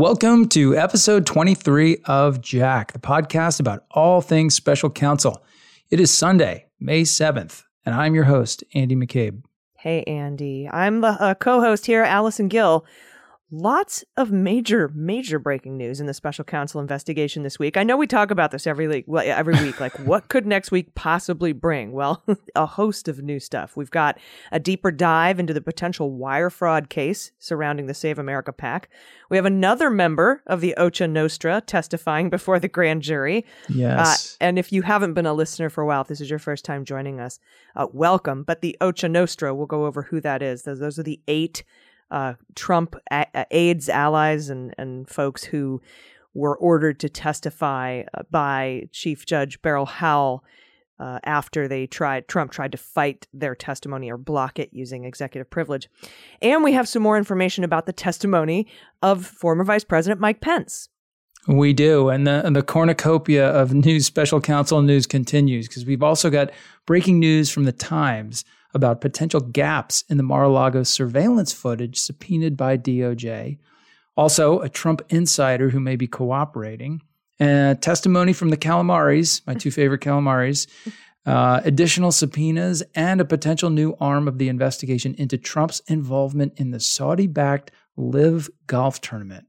[0.00, 5.44] Welcome to episode 23 of Jack, the podcast about all things special counsel.
[5.90, 9.42] It is Sunday, May 7th, and I'm your host, Andy McCabe.
[9.76, 10.66] Hey, Andy.
[10.72, 12.86] I'm the uh, co host here, Allison Gill.
[13.52, 17.76] Lots of major, major breaking news in the special counsel investigation this week.
[17.76, 19.06] I know we talk about this every week.
[19.08, 21.90] Well, every week, like what could next week possibly bring?
[21.90, 22.22] Well,
[22.54, 23.76] a host of new stuff.
[23.76, 24.18] We've got
[24.52, 28.88] a deeper dive into the potential wire fraud case surrounding the Save America PAC.
[29.30, 33.44] We have another member of the Ocho Nostra testifying before the grand jury.
[33.68, 34.36] Yes.
[34.40, 36.38] Uh, and if you haven't been a listener for a while, if this is your
[36.38, 37.40] first time joining us,
[37.74, 38.44] uh, welcome.
[38.44, 40.62] But the Ocho Nostra, we'll go over who that is.
[40.62, 41.64] Those, those are the eight
[42.10, 45.80] uh, Trump a- aides, allies, and and folks who
[46.34, 50.44] were ordered to testify uh, by Chief Judge Beryl Howell
[51.00, 55.48] uh, after they tried Trump tried to fight their testimony or block it using executive
[55.50, 55.88] privilege.
[56.42, 58.66] And we have some more information about the testimony
[59.02, 60.88] of former Vice President Mike Pence.
[61.48, 66.02] We do, and the and the cornucopia of news, special counsel news continues because we've
[66.02, 66.50] also got
[66.84, 72.76] breaking news from the Times about potential gaps in the Mar-a-Lago surveillance footage subpoenaed by
[72.76, 73.58] DOJ.
[74.16, 77.02] Also, a Trump insider who may be cooperating.
[77.38, 80.66] And testimony from the Calamaris, my two favorite Calamaris.
[81.26, 86.70] Uh, additional subpoenas and a potential new arm of the investigation into Trump's involvement in
[86.70, 89.46] the Saudi backed LIV golf tournament.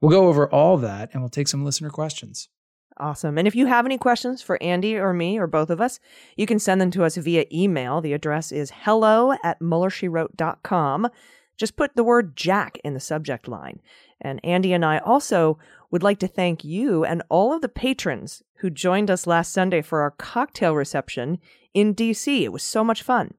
[0.00, 2.48] We'll go over all that and we'll take some listener questions.
[2.96, 3.38] Awesome.
[3.38, 6.00] And if you have any questions for Andy or me or both of us,
[6.36, 8.00] you can send them to us via email.
[8.00, 11.08] The address is hello at muellershewrote.com.
[11.56, 13.80] Just put the word Jack in the subject line.
[14.20, 15.58] And Andy and I also
[15.90, 19.82] would like to thank you and all of the patrons who joined us last Sunday
[19.82, 21.38] for our cocktail reception
[21.74, 22.42] in DC.
[22.42, 23.34] It was so much fun.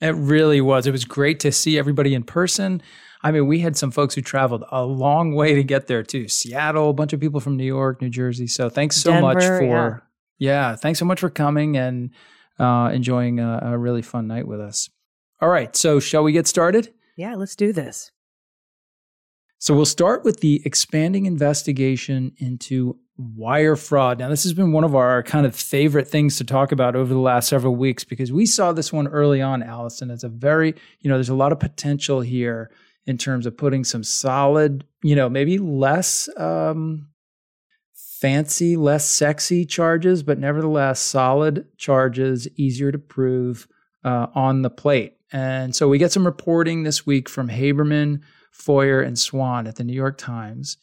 [0.00, 0.86] It really was.
[0.86, 2.82] It was great to see everybody in person.
[3.22, 6.28] I mean, we had some folks who traveled a long way to get there too.
[6.28, 8.46] Seattle, a bunch of people from New York, New Jersey.
[8.46, 10.04] So thanks so Denver, much for
[10.38, 10.70] yeah.
[10.70, 10.76] yeah.
[10.76, 12.10] thanks so much for coming and
[12.58, 14.90] uh, enjoying a, a really fun night with us.
[15.40, 16.92] All right, so shall we get started?
[17.16, 18.10] Yeah, let's do this.
[19.58, 24.18] So we'll start with the expanding investigation into wire fraud.
[24.18, 27.12] Now, this has been one of our kind of favorite things to talk about over
[27.12, 30.74] the last several weeks because we saw this one early on, Allison, It's a very,
[31.00, 32.70] you know, there's a lot of potential here
[33.06, 37.08] in terms of putting some solid, you know, maybe less um,
[37.94, 43.66] fancy, less sexy charges, but nevertheless solid charges, easier to prove
[44.04, 45.16] uh, on the plate.
[45.32, 48.20] And so we get some reporting this week from Haberman,
[48.52, 50.76] Feuer, and Swan at the New York Times,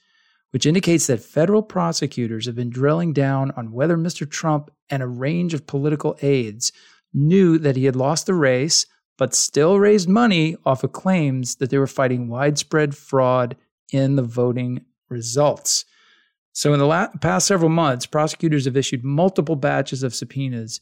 [0.52, 4.30] which indicates that federal prosecutors have been drilling down on whether Mr.
[4.30, 6.72] Trump and a range of political aides
[7.14, 8.86] knew that he had lost the race
[9.20, 13.58] but still raised money off of claims that they were fighting widespread fraud
[13.92, 15.84] in the voting results.
[16.54, 20.80] So, in the last, past several months, prosecutors have issued multiple batches of subpoenas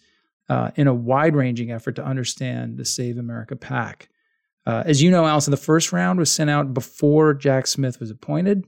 [0.50, 4.08] uh, in a wide ranging effort to understand the Save America PAC.
[4.68, 8.12] Uh, as you know, Allison, the first round was sent out before Jack Smith was
[8.12, 8.66] appointed.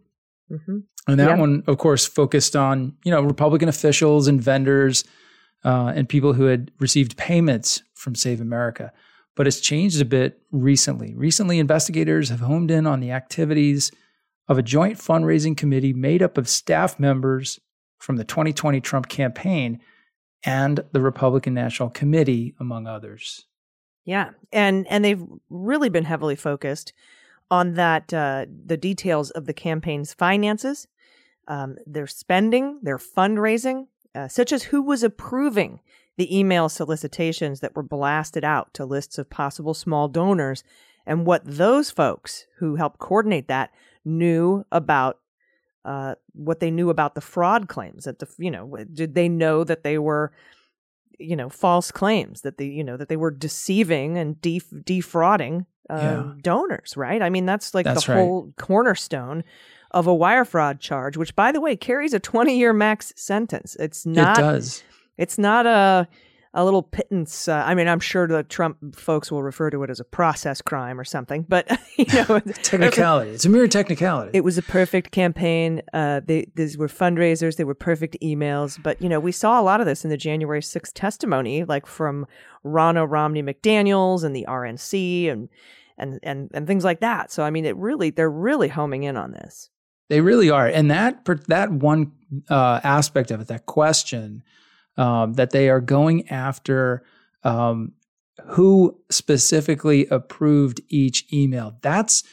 [0.51, 0.79] Mm-hmm.
[1.07, 1.35] And that yeah.
[1.37, 5.03] one, of course, focused on you know Republican officials and vendors
[5.63, 8.91] uh, and people who had received payments from Save America
[9.39, 11.15] but it's changed a bit recently.
[11.15, 13.89] Recently, investigators have homed in on the activities
[14.49, 17.57] of a joint fundraising committee made up of staff members
[17.99, 19.79] from the 2020 Trump campaign
[20.43, 23.45] and the Republican National Committee, among others.
[24.03, 26.91] Yeah, and and they've really been heavily focused
[27.49, 30.85] on that uh, the details of the campaign's finances,
[31.47, 35.79] um, their spending, their fundraising, uh, such as who was approving
[36.19, 40.65] the email solicitations that were blasted out to lists of possible small donors
[41.05, 43.71] and what those folks who helped coordinate that
[44.03, 45.19] knew about
[45.85, 49.63] uh, what they knew about the fraud claims that the you know did they know
[49.63, 50.33] that they were
[51.17, 55.65] you know false claims that they you know that they were deceiving and def- defrauding
[55.89, 56.33] um, yeah.
[56.41, 58.19] donors right i mean that's like that's the right.
[58.19, 59.41] whole cornerstone
[59.91, 63.77] of a wire fraud charge which by the way carries a 20 year max sentence
[63.79, 64.83] it's not it does
[65.19, 66.07] it's not a
[66.55, 67.47] a little pittance.
[67.47, 70.63] Uh, I mean, I'm sure the Trump folks will refer to it as a process
[70.63, 73.31] crime or something, but you know, technicality.
[73.31, 74.31] It's a mere technicality.
[74.33, 75.83] It was a perfect campaign.
[75.93, 77.57] Uh, they these were fundraisers.
[77.57, 78.81] They were perfect emails.
[78.81, 81.85] But you know, we saw a lot of this in the January 6th testimony, like
[81.85, 82.25] from
[82.65, 85.49] Ronna Romney McDaniel's and the RNC and
[85.99, 87.31] and and and things like that.
[87.31, 89.69] So I mean, it really they're really homing in on this.
[90.07, 92.13] They really are, and that that one
[92.49, 94.41] uh, aspect of it, that question
[94.99, 97.03] um, that they are going after
[97.43, 97.93] um,
[98.47, 101.77] who specifically approved each email.
[101.81, 102.23] That's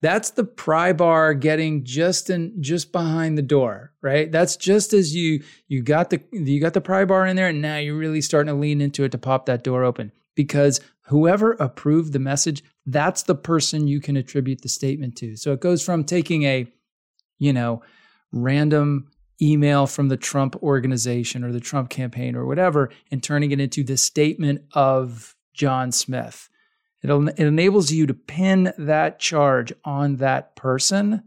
[0.00, 4.30] that's the pry bar getting just in just behind the door, right?
[4.30, 7.62] That's just as you you got the you got the pry bar in there, and
[7.62, 11.52] now you're really starting to lean into it to pop that door open because whoever
[11.52, 15.36] approved the message, that's the person you can attribute the statement to.
[15.36, 16.66] So it goes from taking a,
[17.38, 17.82] you know,
[18.32, 19.10] random
[19.40, 23.82] email from the Trump organization or the Trump campaign or whatever and turning it into
[23.82, 26.48] the statement of John Smith.
[27.02, 31.22] it it enables you to pin that charge on that person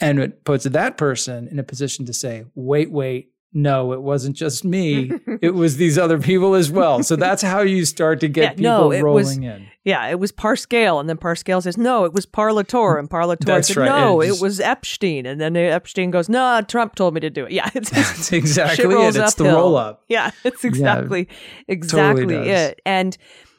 [0.00, 4.36] and it puts that person in a position to say, wait, wait, no, it wasn't
[4.36, 5.10] just me.
[5.42, 7.02] it was these other people as well.
[7.02, 9.66] So that's how you start to get yeah, people no, rolling was, in.
[9.84, 13.76] Yeah, it was Parscale, and then Parscale says, "No, it was Parlator," and Parlator said,
[13.76, 13.86] right.
[13.86, 17.52] "No, it was Epshteyn," and then Epshteyn goes, "No, Trump told me to do it."
[17.52, 19.16] Yeah, it's, that's exactly it.
[19.16, 19.46] It's uphill.
[19.46, 20.04] the roll up.
[20.08, 22.80] Yeah, it's exactly yeah, exactly totally it.
[22.86, 23.16] And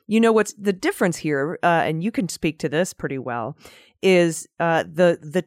[0.07, 3.57] you know what's the difference here, uh, and you can speak to this pretty well,
[4.01, 5.43] is uh, the the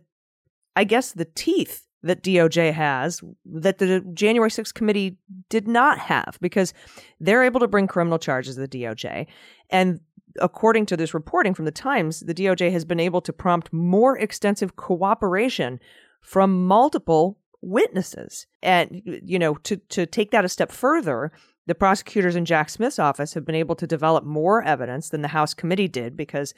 [0.76, 5.17] I guess the teeth that DOJ has that the January 6th committee
[5.49, 6.73] did not have because
[7.19, 9.27] they're able to bring criminal charges to the DOJ.
[9.71, 10.01] And
[10.41, 14.19] according to this reporting from the Times, the DOJ has been able to prompt more
[14.19, 15.81] extensive cooperation
[16.21, 18.47] from multiple witnesses.
[18.62, 21.33] And, you know, to, to take that a step further,
[21.67, 25.29] the prosecutors in Jack Smith's office have been able to develop more evidence than the
[25.29, 26.53] House committee did because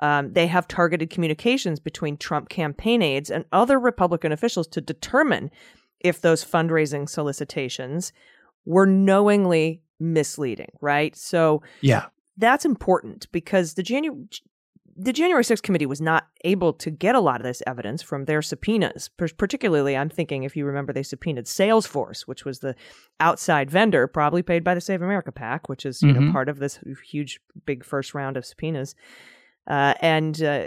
[0.00, 5.50] um, they have targeted communications between Trump campaign aides and other Republican officials to determine
[6.00, 8.12] if those fundraising solicitations
[8.66, 11.14] were knowingly misleading, right?
[11.16, 12.06] So, yeah,
[12.36, 14.26] that's important because the January
[14.96, 18.24] the January 6th committee was not able to get a lot of this evidence from
[18.24, 19.08] their subpoenas.
[19.08, 22.76] Particularly, I'm thinking if you remember, they subpoenaed Salesforce, which was the
[23.18, 26.26] outside vendor, probably paid by the Save America PAC, which is you mm-hmm.
[26.26, 28.94] know part of this huge, big first round of subpoenas.
[29.66, 30.66] Uh, and uh,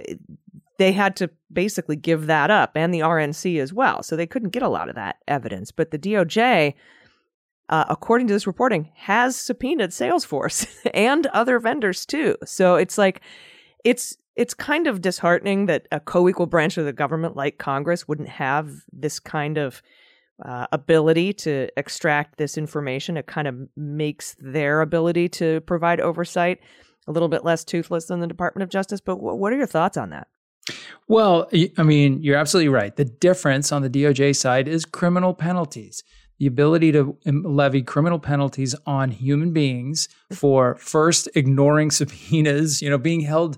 [0.77, 4.03] they had to basically give that up and the RNC as well.
[4.03, 5.71] So they couldn't get a lot of that evidence.
[5.71, 6.73] But the DOJ,
[7.69, 12.35] uh, according to this reporting, has subpoenaed Salesforce and other vendors too.
[12.45, 13.21] So it's like,
[13.83, 18.29] it's it's kind of disheartening that a co-equal branch of the government like Congress wouldn't
[18.29, 19.81] have this kind of
[20.45, 23.17] uh, ability to extract this information.
[23.17, 26.59] It kind of makes their ability to provide oversight
[27.07, 29.01] a little bit less toothless than the Department of Justice.
[29.01, 30.27] But w- what are your thoughts on that?
[31.07, 32.95] Well, I mean, you're absolutely right.
[32.95, 36.03] The difference on the DOJ side is criminal penalties.
[36.39, 42.89] The ability to um, levy criminal penalties on human beings for first ignoring subpoenas, you
[42.89, 43.57] know, being held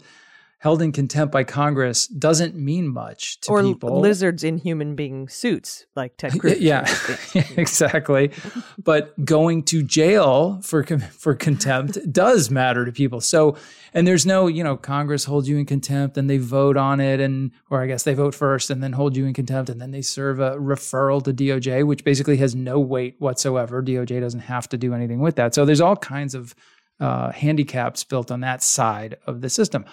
[0.60, 4.02] held in contempt by Congress doesn't mean much to or people.
[4.02, 6.60] lizards in human being suits like Ted Cruz.
[6.60, 6.86] yeah,
[7.56, 8.32] exactly.
[8.78, 13.22] But going to jail for for contempt does matter to people.
[13.22, 13.56] So,
[13.94, 17.22] and there's no, you know, Congress holds you in contempt and they vote on it,
[17.22, 19.92] and or I guess they vote first and then hold you in contempt, and then
[19.92, 23.82] they serve a referral to DOJ, which basically has no weight whatsoever.
[23.82, 25.56] DOJ doesn't have to do anything with that.
[25.56, 26.54] So there's all kinds of
[27.00, 29.86] uh, handicaps built on that side of the system.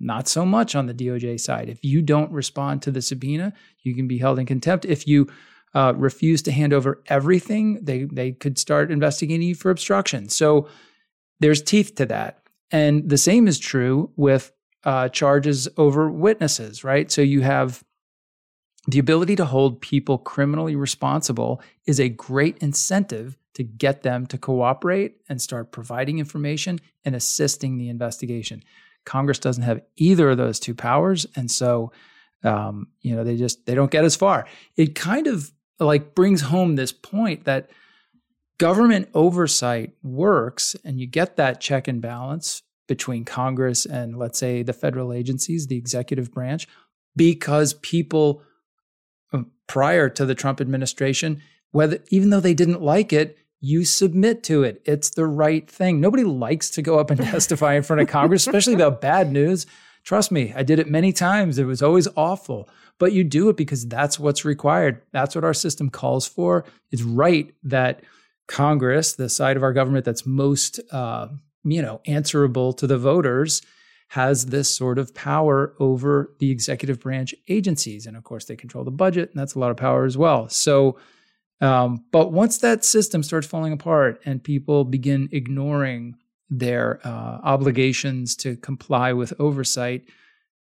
[0.00, 1.68] Not so much on the DOJ side.
[1.68, 4.84] If you don't respond to the subpoena, you can be held in contempt.
[4.84, 5.28] If you
[5.74, 10.28] uh, refuse to hand over everything, they they could start investigating you for obstruction.
[10.28, 10.68] So
[11.40, 14.52] there's teeth to that, and the same is true with
[14.84, 17.10] uh, charges over witnesses, right?
[17.10, 17.82] So you have
[18.86, 24.36] the ability to hold people criminally responsible is a great incentive to get them to
[24.36, 28.62] cooperate and start providing information and assisting the investigation.
[29.04, 31.92] Congress doesn't have either of those two powers, and so
[32.42, 34.46] um, you know they just they don't get as far.
[34.76, 37.70] It kind of like brings home this point that
[38.58, 44.62] government oversight works, and you get that check and balance between Congress and let's say
[44.62, 46.68] the federal agencies, the executive branch,
[47.16, 48.42] because people
[49.32, 54.42] um, prior to the Trump administration, whether even though they didn't like it, you submit
[54.44, 54.82] to it.
[54.84, 55.98] It's the right thing.
[55.98, 59.66] Nobody likes to go up and testify in front of Congress, especially about bad news.
[60.04, 61.58] Trust me, I did it many times.
[61.58, 62.68] It was always awful,
[62.98, 65.00] but you do it because that's what's required.
[65.12, 66.66] That's what our system calls for.
[66.90, 68.02] It's right that
[68.48, 71.28] Congress, the side of our government that's most, uh,
[71.64, 73.62] you know, answerable to the voters,
[74.08, 78.04] has this sort of power over the executive branch agencies.
[78.04, 80.50] And of course, they control the budget, and that's a lot of power as well.
[80.50, 80.98] So,
[81.60, 86.16] um, but once that system starts falling apart and people begin ignoring
[86.50, 90.04] their uh, obligations to comply with oversight,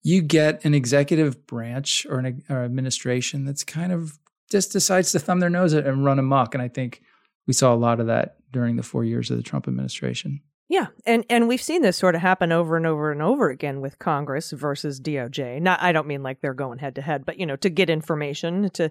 [0.04, 4.20] you get an executive branch or an or administration that's kind of
[4.52, 6.54] just decides to thumb their nose at and run amok.
[6.54, 7.02] And I think
[7.48, 10.42] we saw a lot of that during the four years of the Trump administration.
[10.68, 13.82] Yeah, and and we've seen this sort of happen over and over and over again
[13.82, 15.62] with Congress versus DOJ.
[15.62, 17.90] Not I don't mean like they're going head to head, but you know, to get
[17.90, 18.90] information, to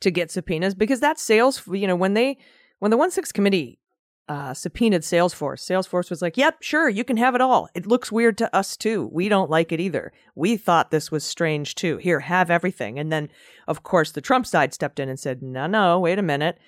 [0.00, 2.38] to get subpoenas because that sales, you know, when they
[2.78, 3.78] when the 1/6 committee
[4.30, 5.60] uh, subpoenaed Salesforce.
[5.60, 7.68] Salesforce was like, "Yep, sure, you can have it all.
[7.74, 9.10] It looks weird to us too.
[9.12, 10.12] We don't like it either.
[10.36, 11.96] We thought this was strange too.
[11.96, 13.28] Here, have everything." And then,
[13.66, 16.58] of course, the Trump side stepped in and said, "No, no, wait a minute.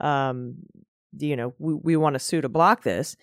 [0.00, 0.56] Um,
[1.18, 3.16] you know, we, we want to sue to block this."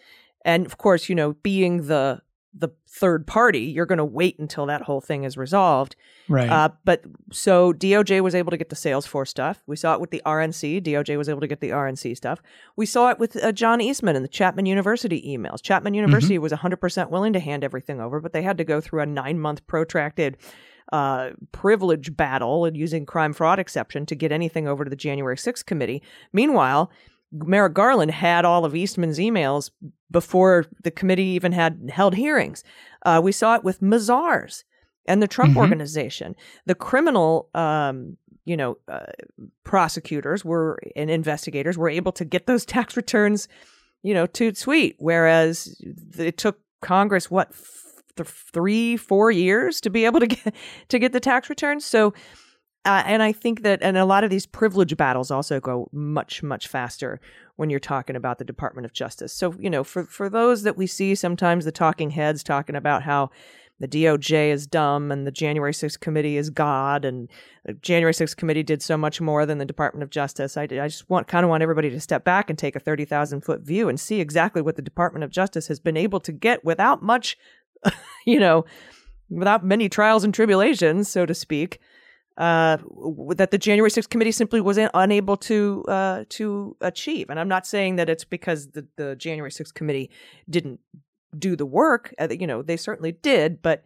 [0.45, 2.21] And of course, you know, being the
[2.59, 5.95] the third party, you're going to wait until that whole thing is resolved.
[6.27, 6.49] Right.
[6.49, 9.61] Uh, but so DOJ was able to get the Salesforce stuff.
[9.67, 10.81] We saw it with the RNC.
[10.81, 12.41] DOJ was able to get the RNC stuff.
[12.75, 15.61] We saw it with uh, John Eastman and the Chapman University emails.
[15.61, 16.43] Chapman University mm-hmm.
[16.43, 19.39] was 100% willing to hand everything over, but they had to go through a nine
[19.39, 20.37] month protracted
[20.91, 25.35] uh, privilege battle and using crime fraud exception to get anything over to the January
[25.35, 26.01] 6th committee.
[26.31, 26.89] Meanwhile,
[27.31, 29.71] Merrick Garland had all of Eastman's emails
[30.09, 32.63] before the committee even had held hearings.
[33.05, 34.63] Uh, we saw it with Mazars
[35.07, 35.59] and the Trump mm-hmm.
[35.59, 36.35] organization.
[36.65, 39.05] The criminal, um, you know, uh,
[39.63, 43.47] prosecutors were and investigators were able to get those tax returns,
[44.03, 44.95] you know, toot sweet.
[44.99, 45.81] Whereas
[46.17, 47.53] it took Congress what
[48.15, 50.55] th- three, four years to be able to get
[50.89, 51.85] to get the tax returns.
[51.85, 52.13] So
[52.87, 56.41] uh, and I think that, and a lot of these privilege battles also go much,
[56.41, 57.19] much faster
[57.57, 59.33] when you're talking about the Department of Justice.
[59.33, 63.03] So, you know, for, for those that we see sometimes the talking heads talking about
[63.03, 63.29] how
[63.81, 67.29] the DOJ is dumb and the January 6th committee is God and
[67.65, 70.55] the January 6th committee did so much more than the Department of Justice.
[70.55, 73.41] I, I just want kind of want everybody to step back and take a 30,000
[73.41, 76.63] foot view and see exactly what the Department of Justice has been able to get
[76.63, 77.37] without much,
[78.25, 78.63] you know,
[79.29, 81.81] without many trials and tribulations, so to speak
[82.37, 82.77] uh,
[83.35, 87.29] that the January 6th committee simply was unable to uh, to achieve.
[87.29, 90.11] And I'm not saying that it's because the, the January 6th committee
[90.49, 90.79] didn't
[91.37, 92.13] do the work.
[92.19, 93.83] Uh, you know, they certainly did, but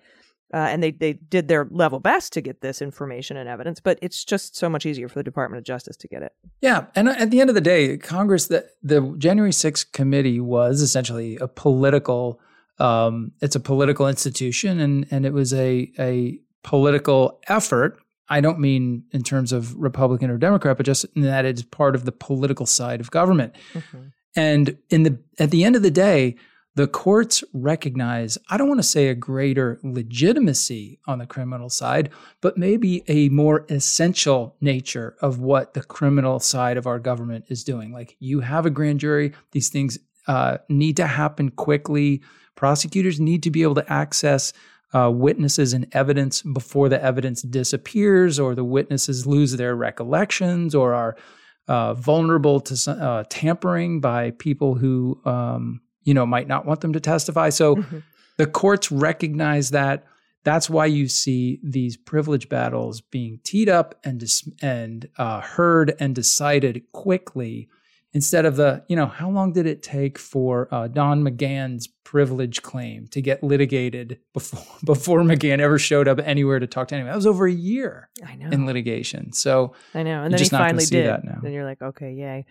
[0.54, 3.80] uh, and they they did their level best to get this information and evidence.
[3.80, 6.34] But it's just so much easier for the Department of Justice to get it.
[6.60, 10.82] Yeah, and at the end of the day, Congress, the the January 6th committee was
[10.82, 12.42] essentially a political.
[12.80, 17.98] Um, it's a political institution, and and it was a a political effort
[18.32, 21.96] I don't mean in terms of Republican or Democrat, but just in that it's part
[21.96, 23.54] of the political side of government.
[23.74, 23.98] Mm-hmm.
[24.38, 26.38] And in the at the end of the day,
[26.76, 32.10] the courts recognize, I don't want to say a greater legitimacy on the criminal side,
[32.40, 37.66] but maybe a more essential nature of what the criminal side of our government is
[37.66, 37.92] doing.
[37.92, 42.22] Like you have a grand jury, these things uh, need to happen quickly.
[42.56, 44.54] Prosecutors need to be able to access
[44.94, 50.94] uh, witnesses and evidence before the evidence disappears or the witnesses lose their recollections or
[50.94, 51.16] are
[51.68, 56.94] uh, vulnerable to uh, tampering by people who um, you know might not want them
[56.94, 57.50] to testify.
[57.50, 58.00] So mm-hmm.
[58.38, 60.06] the courts recognize that.
[60.44, 65.94] That's why you see these privilege battles being teed up and dis- and uh, heard
[66.00, 67.70] and decided quickly
[68.14, 72.62] instead of the, you know, how long did it take for uh, Don McGahn's privilege
[72.62, 77.12] claim to get litigated before before McGahn ever showed up anywhere to talk to anyone?
[77.12, 78.10] That was over a year.
[78.26, 79.34] I know in litigation.
[79.34, 81.08] So I know, and then he finally did.
[81.08, 81.40] That now.
[81.42, 82.46] Then you're like, okay, yay.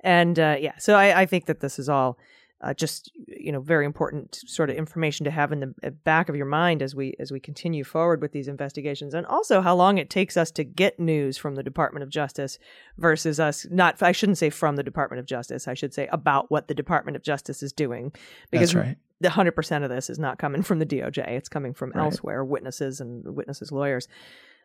[0.00, 2.18] And uh, yeah, so I, I think that this is all
[2.66, 6.28] uh, just you know very important sort of information to have in the uh, back
[6.28, 9.74] of your mind as we as we continue forward with these investigations and also how
[9.74, 12.58] long it takes us to get news from the Department of Justice
[12.98, 16.50] versus us not I shouldn't say from the Department of Justice I should say about
[16.50, 18.12] what the Department of Justice is doing
[18.50, 18.96] because right.
[19.20, 22.02] the 100% of this is not coming from the DOJ it's coming from right.
[22.02, 24.08] elsewhere witnesses and witnesses lawyers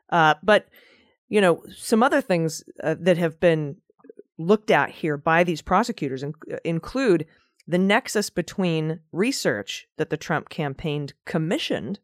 [0.10, 0.68] uh, but
[1.30, 3.78] you know some other things uh, that have been
[4.40, 7.28] looked at here by these prosecutors in- include
[7.72, 12.00] the nexus between research that the Trump campaign commissioned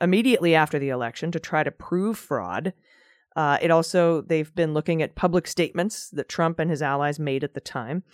[0.00, 2.72] immediately after the election to try to prove fraud.
[3.36, 7.44] Uh, it also, they've been looking at public statements that Trump and his allies made
[7.44, 8.04] at the time,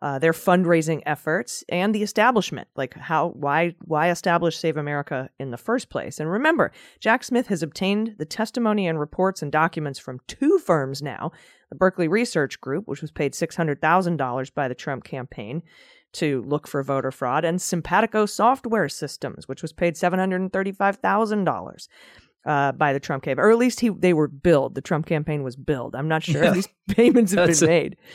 [0.00, 2.68] uh, their fundraising efforts, and the establishment.
[2.74, 6.18] Like how, why, why establish Save America in the first place?
[6.18, 11.02] And remember, Jack Smith has obtained the testimony and reports and documents from two firms
[11.02, 11.32] now
[11.68, 15.62] the Berkeley Research Group, which was paid $600,000 by the Trump campaign
[16.16, 21.88] to look for voter fraud, and Simpatico Software Systems, which was paid $735,000
[22.44, 24.74] uh, by the Trump campaign, or at least he they were billed.
[24.76, 25.96] The Trump campaign was billed.
[25.96, 26.50] I'm not sure Yeah.
[26.52, 27.96] these payments have That's been a- made.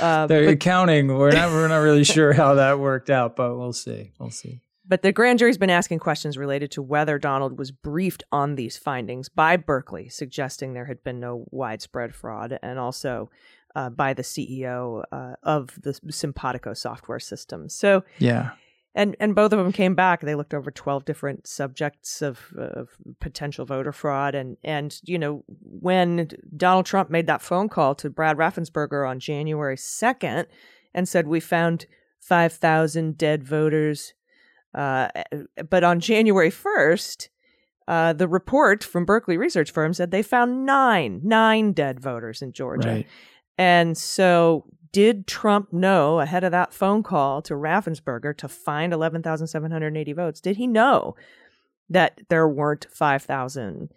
[0.00, 3.56] Uh, The but, accounting, we're not we're not really sure how that worked out, but
[3.58, 4.12] we'll see.
[4.20, 4.60] We'll see.
[4.86, 8.76] but the grand jury's been asking questions related to whether Donald was briefed on these
[8.76, 13.30] findings by Berkeley, suggesting there had been no widespread fraud, and also
[13.76, 17.68] uh, by the CEO uh, of the Simpatico software system.
[17.68, 18.50] So Yeah.
[18.94, 20.20] and and both of them came back.
[20.20, 22.88] They looked over twelve different subjects of, of
[23.20, 28.10] potential voter fraud, and and you know when Donald Trump made that phone call to
[28.10, 30.48] Brad Raffensperger on January second
[30.92, 31.86] and said we found
[32.20, 34.14] five thousand dead voters,
[34.74, 35.08] uh,
[35.68, 37.28] but on January first.
[37.88, 42.52] Uh, the report from Berkeley research firm said they found nine, nine dead voters in
[42.52, 42.88] Georgia.
[42.88, 43.06] Right.
[43.60, 50.12] And so, did Trump know ahead of that phone call to Raffensperger to find 11,780
[50.14, 50.40] votes?
[50.40, 51.14] Did he know
[51.90, 53.90] that there weren't 5,000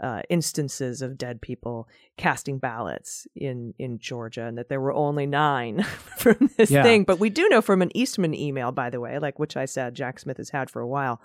[0.00, 1.86] uh, instances of dead people
[2.16, 5.82] casting ballots in, in Georgia and that there were only nine
[6.16, 6.82] from this Yeah.
[6.82, 7.04] thing?
[7.04, 9.94] But we do know from an Eastman email, by the way, like which I said
[9.94, 11.20] Jack Smith has had for a while.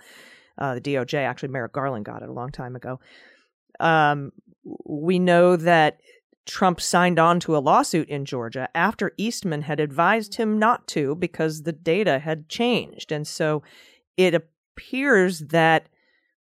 [0.57, 2.99] Uh, the DOJ, actually, Merrick Garland got it a long time ago.
[3.79, 4.31] Um,
[4.85, 5.99] we know that
[6.45, 11.15] Trump signed on to a lawsuit in Georgia after Eastman had advised him not to
[11.15, 13.11] because the data had changed.
[13.11, 13.63] And so
[14.17, 15.87] it appears that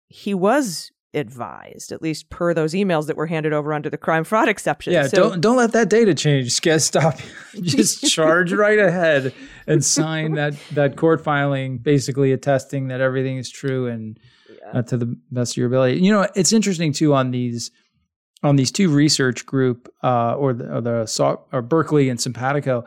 [0.07, 4.23] he was advised, at least per those emails that were handed over under the crime
[4.23, 4.93] fraud exception.
[4.93, 6.45] Yeah, So- don't don't let that data change.
[6.49, 7.17] Just get stop.
[7.61, 9.33] Just charge right ahead
[9.65, 14.19] and sign that that court filing, basically attesting that everything is true and
[14.71, 16.01] uh, to the best of your ability.
[16.01, 17.71] You know, it's interesting too on these
[18.43, 22.85] on these two research group uh, or the, or the or Berkeley and Simpatico.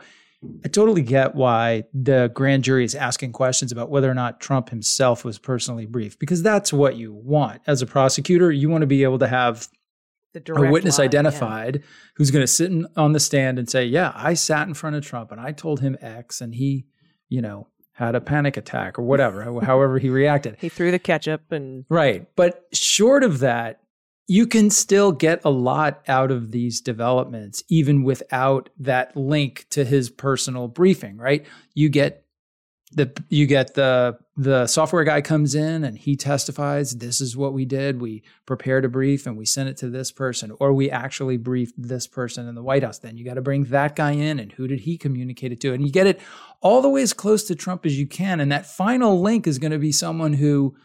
[0.65, 4.69] I totally get why the grand jury is asking questions about whether or not Trump
[4.69, 8.51] himself was personally briefed, because that's what you want as a prosecutor.
[8.51, 9.67] You want to be able to have
[10.35, 11.09] a witness line, yeah.
[11.09, 11.83] identified
[12.15, 14.95] who's going to sit in, on the stand and say, "Yeah, I sat in front
[14.95, 16.85] of Trump and I told him X, and he,
[17.29, 21.51] you know, had a panic attack or whatever, however he reacted." He threw the ketchup
[21.51, 23.80] and Right, but short of that,
[24.31, 29.83] you can still get a lot out of these developments, even without that link to
[29.83, 31.17] his personal briefing.
[31.17, 32.25] Right, you get
[32.93, 37.51] the you get the the software guy comes in and he testifies this is what
[37.51, 37.99] we did.
[37.99, 41.75] We prepared a brief and we sent it to this person or we actually briefed
[41.77, 42.99] this person in the white house.
[42.99, 45.73] Then you got to bring that guy in and who did he communicate it to?
[45.73, 46.21] And you get it
[46.61, 49.59] all the way as close to trump as you can and that final link is
[49.59, 50.75] going to be someone who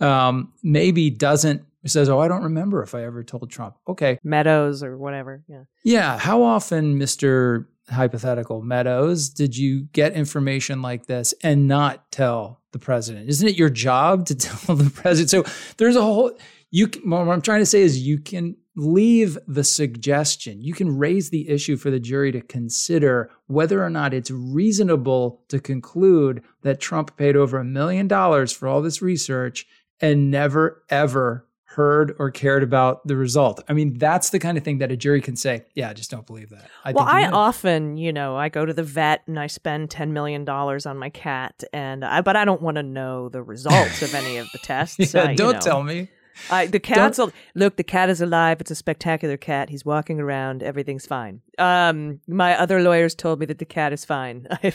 [0.00, 4.82] um, maybe doesn't says oh i don't remember if i ever told trump okay Meadows
[4.82, 5.42] or whatever.
[5.48, 5.64] Yeah.
[5.82, 6.18] yeah.
[6.18, 7.66] How often, Mr.
[7.90, 13.28] Hypothetical Meadows, did you get information like this and not tell the president?
[13.28, 15.30] Isn't it your job to tell the president?
[15.30, 15.44] So
[15.78, 16.32] there's a whole,
[16.70, 20.96] you can, what I'm trying to say is you can leave the suggestion, you can
[20.96, 26.44] raise the issue for the jury to consider whether or not it's reasonable to conclude
[26.62, 29.66] that Trump paid over a million dollars for all this research
[30.00, 33.62] and never, ever heard or cared about the result.
[33.68, 36.10] I mean, that's the kind of thing that a jury can say, yeah, I just
[36.10, 36.70] don't believe that.
[36.82, 37.36] I well, I know.
[37.36, 40.96] often, you know, I go to the vet and I spend ten million dollars on
[40.96, 44.50] my cat, and I, but I don't want to know the results of any of
[44.52, 45.12] the tests.
[45.12, 45.60] Yeah, uh, don't know.
[45.60, 46.08] tell me.
[46.50, 47.76] I, the cat's al- look.
[47.76, 48.60] The cat is alive.
[48.60, 49.68] It's a spectacular cat.
[49.70, 50.62] He's walking around.
[50.62, 51.40] Everything's fine.
[51.58, 54.46] Um, my other lawyers told me that the cat is fine.
[54.62, 54.70] yeah,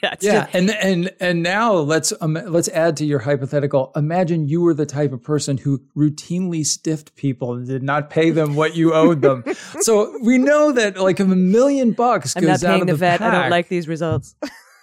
[0.00, 3.92] Yeah, just- and and and now let's um, let's add to your hypothetical.
[3.96, 8.30] Imagine you were the type of person who routinely stiffed people and did not pay
[8.30, 9.44] them what you owed them.
[9.80, 13.20] so we know that like a million bucks I'm goes out of the the vet.
[13.20, 14.34] I don't like these results.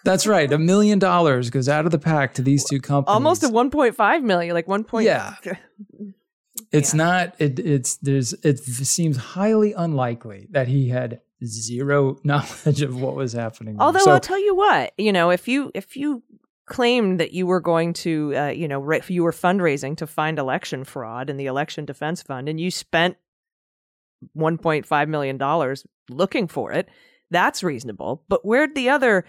[0.06, 0.50] That's right.
[0.52, 3.14] A million dollars goes out of the pack to these two companies.
[3.14, 4.86] Almost a 1.5 million, like 1.
[4.86, 5.36] Point, Yeah.
[6.72, 7.36] It's not.
[7.40, 8.34] It, it's there's.
[8.44, 13.78] It seems highly unlikely that he had zero knowledge of what was happening.
[13.80, 16.22] Although So- I'll tell you what, you know, if you if you
[16.68, 20.06] claimed that you were going to, uh, you know, ra- if you were fundraising to
[20.06, 23.18] find election fraud in the election defense fund, and you spent
[24.38, 26.88] 1.5 million dollars looking for it,
[27.32, 28.24] that's reasonable.
[28.28, 29.26] But where'd the other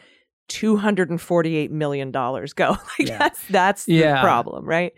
[0.48, 2.70] 248 million dollars go?
[2.98, 3.18] like Yeah.
[3.18, 4.16] that's that's Yeah.
[4.16, 4.92] the problem, right?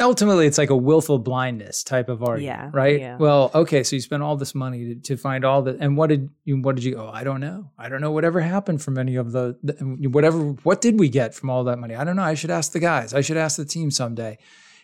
[0.00, 3.00] Ultimately it's like a willful blindness type of argument, Yeah, right?
[3.00, 3.16] yeah.
[3.16, 6.08] Well, okay, so you spent all this money to, to find all the, and what
[6.08, 6.96] did you, what did you?
[6.96, 7.70] Oh, I don't know.
[7.78, 9.74] I don't know whatever happened from any of the, the
[10.08, 10.38] whatever.
[10.38, 11.94] What did we get from all that money?
[11.94, 12.22] I don't know.
[12.22, 13.14] I should ask the guys.
[13.14, 14.38] I should ask the team someday.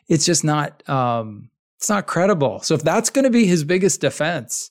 [0.08, 2.60] It's just not, um, it's not credible.
[2.60, 4.70] So if that's going to be his biggest defense,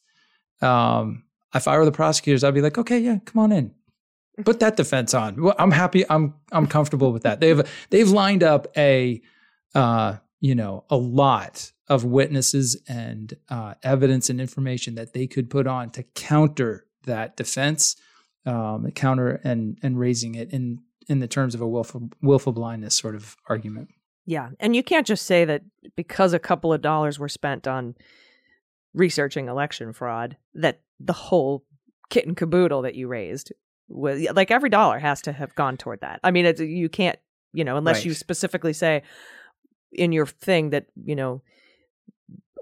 [0.61, 1.23] um,
[1.53, 3.73] if I were the prosecutors, I'd be like, okay, yeah, come on in.
[4.45, 5.41] Put that defense on.
[5.41, 6.09] Well, I'm happy.
[6.09, 7.41] I'm I'm comfortable with that.
[7.41, 9.21] They've they've lined up a
[9.75, 15.49] uh, you know, a lot of witnesses and uh, evidence and information that they could
[15.49, 17.95] put on to counter that defense,
[18.45, 22.95] um, counter and and raising it in in the terms of a willful willful blindness
[22.95, 23.89] sort of argument.
[24.25, 25.63] Yeah, and you can't just say that
[25.95, 27.95] because a couple of dollars were spent on
[28.93, 31.65] researching election fraud that the whole
[32.09, 33.51] kit and caboodle that you raised
[33.87, 36.19] was like every dollar has to have gone toward that.
[36.23, 37.17] I mean, it's, you can't,
[37.53, 38.05] you know, unless Right.
[38.05, 39.03] you specifically say
[39.91, 41.41] in your thing that you know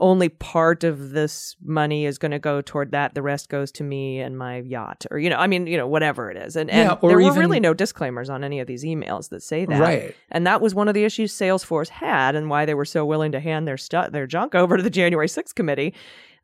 [0.01, 3.83] only part of this money is going to go toward that the rest goes to
[3.83, 6.69] me and my yacht or you know i mean you know whatever it is and,
[6.69, 9.79] and Yeah, there were really no disclaimers on any of these emails that say that
[9.79, 10.15] Right.
[10.31, 13.33] and that was one of the issues salesforce had and why they were so willing
[13.33, 15.93] to hand their stu- their junk over to the january 6th committee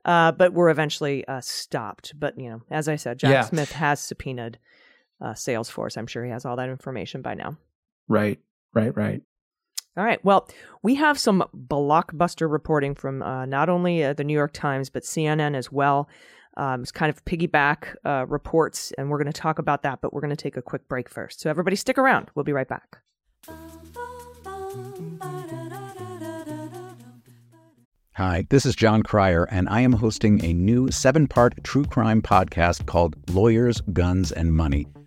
[0.03, 3.41] uh, but were eventually uh, stopped but you know as i said jack Yeah.
[3.41, 4.59] smith has subpoenaed
[5.21, 7.55] uh, salesforce i'm sure he has all that information by now
[8.09, 8.37] Right.
[8.73, 8.93] Right.
[8.95, 9.21] Right.
[9.97, 10.23] All right.
[10.25, 10.49] Well,
[10.83, 15.03] we have some blockbuster reporting from uh, not only uh, the New York Times, but
[15.03, 16.09] CNN as well.
[16.57, 20.13] Um, it's kind of piggyback uh, reports, and we're going to talk about that, but
[20.13, 21.39] we're going to take a quick break first.
[21.39, 22.29] So, everybody stick around.
[22.35, 22.97] We'll be right back.
[28.13, 32.21] Hi, this is Jon Cryer, and I am hosting a new seven part true crime
[32.21, 34.87] podcast called Lawyers, Guns, and Money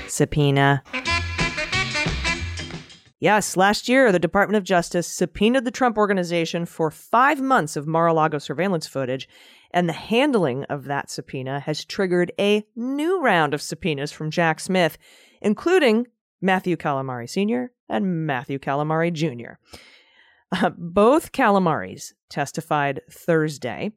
[0.06, 0.82] Subpoena.
[3.18, 7.86] Yes, last year the Department of Justice subpoenaed the Trump Organization for five months of
[7.86, 9.28] Mar-a-Lago surveillance footage,
[9.72, 14.60] and the handling of that subpoena has triggered a new round of subpoenas from Jack
[14.60, 14.98] Smith,
[15.40, 16.06] including
[16.40, 17.72] Matthew Calamari Sr.
[17.88, 19.54] and Matthew Calamari Jr.
[20.52, 23.92] Uh, both Calamaris testified Thursday,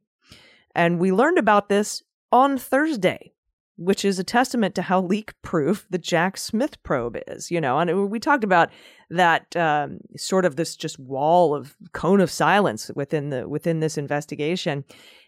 [0.75, 3.33] and we learned about this on Thursday,
[3.77, 7.49] which is a testament to how leak proof the Jack Smith probe is.
[7.49, 8.69] You know, and we talked about
[9.09, 13.97] that um, sort of this just wall of cone of silence within the within this
[13.97, 14.83] investigation,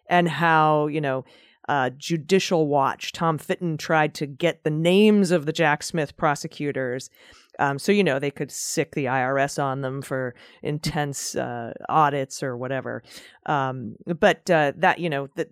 [0.10, 1.26] and how you know
[1.68, 3.12] uh, Judicial Watch.
[3.12, 7.10] Tom Fitton tried to get the names of the Jack Smith prosecutors.
[7.58, 12.44] Um, so, you know, they could sick the IRS on them for intense uh, audits
[12.44, 13.02] or whatever.
[13.46, 15.50] Um, but uh, that, you know, that,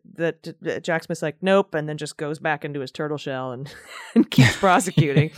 [0.61, 3.73] that Jack Smith's like, nope, and then just goes back into his turtle shell and,
[4.15, 5.31] and keeps prosecuting,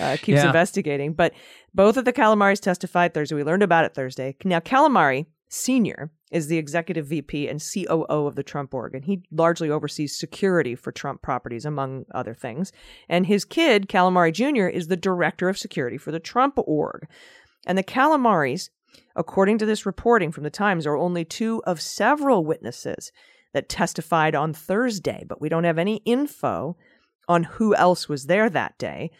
[0.00, 0.46] uh, keeps Yeah.
[0.46, 1.12] investigating.
[1.12, 1.34] But
[1.74, 3.34] both of the Calamaris testified Thursday.
[3.36, 4.36] We learned about it Thursday.
[4.42, 5.26] Now, Calamari
[5.56, 6.10] Sr.
[6.30, 10.74] is the executive VP and COO of the Trump org, and he largely oversees security
[10.74, 12.72] for Trump properties, among other things.
[13.08, 17.08] And his kid, Calamari Jr., is the director of security for the Trump org.
[17.66, 18.70] And the Calamaris,
[19.16, 23.10] according to this reporting from the Times, are only two of several witnesses
[23.52, 26.76] that testified on Thursday, but we don't have any info
[27.28, 29.10] on who else was there that day.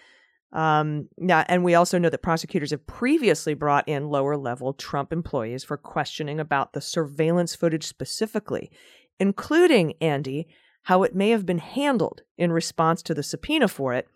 [0.53, 5.13] Um, yeah, and we also know that prosecutors have previously brought in lower level Trump
[5.13, 8.71] employees for questioning about the surveillance footage specifically,
[9.19, 10.47] including, Andy,
[10.83, 14.09] how it may have been handled in response to the subpoena for it,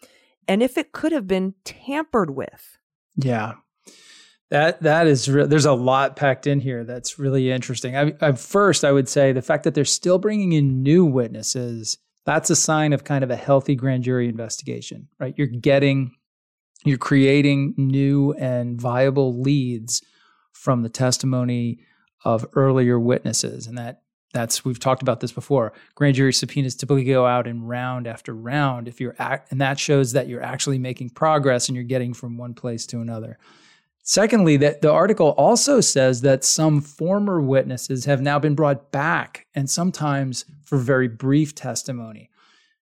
[0.47, 2.79] and if it could have been tampered with.
[3.17, 3.55] Yeah.
[4.51, 7.97] That that is re- there's a lot packed in here that's really interesting.
[7.97, 11.99] I, I first I would say the fact that they're still bringing in new witnesses
[12.27, 15.35] that's a sign of kind of a healthy grand jury investigation, right?
[15.37, 16.13] You're getting
[16.85, 20.03] you're creating new and viable leads
[20.53, 21.81] from the testimony
[22.25, 25.73] of earlier witnesses and that that's we've talked about this before.
[25.95, 29.79] Grand jury subpoenas typically go out in round after round if you're act, and that
[29.79, 33.39] shows that you're actually making progress and you're getting from one place to another.
[34.03, 39.47] Secondly that the article also says that some former witnesses have now been brought back
[39.55, 42.31] and sometimes for very brief testimony.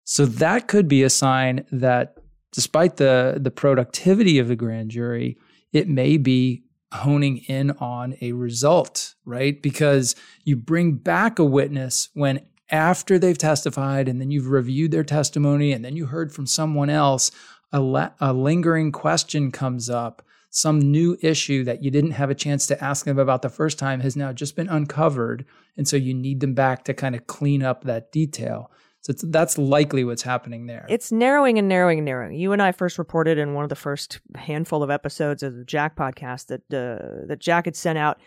[0.06, 2.18] So that could be a sign that
[2.54, 5.38] despite the the productivity of the grand jury
[5.74, 6.64] it may be
[6.94, 9.62] honing in on a result, right?
[9.62, 15.04] Because you bring back a witness when after they've testified and then you've reviewed their
[15.04, 17.32] testimony and then you heard from someone else,
[17.72, 20.24] a, la- a lingering question comes up.
[20.50, 23.80] Some new issue that you didn't have a chance to ask them about the first
[23.80, 25.46] time has now just been uncovered.
[25.76, 28.70] And so you need them back to kind of clean up that detail.
[29.04, 30.86] So that's likely what's happening there.
[30.88, 32.38] It's narrowing and narrowing and narrowing.
[32.38, 35.66] You and I first reported in one of the first handful of episodes of the
[35.66, 38.18] Jack podcast that uh, that Jack had sent out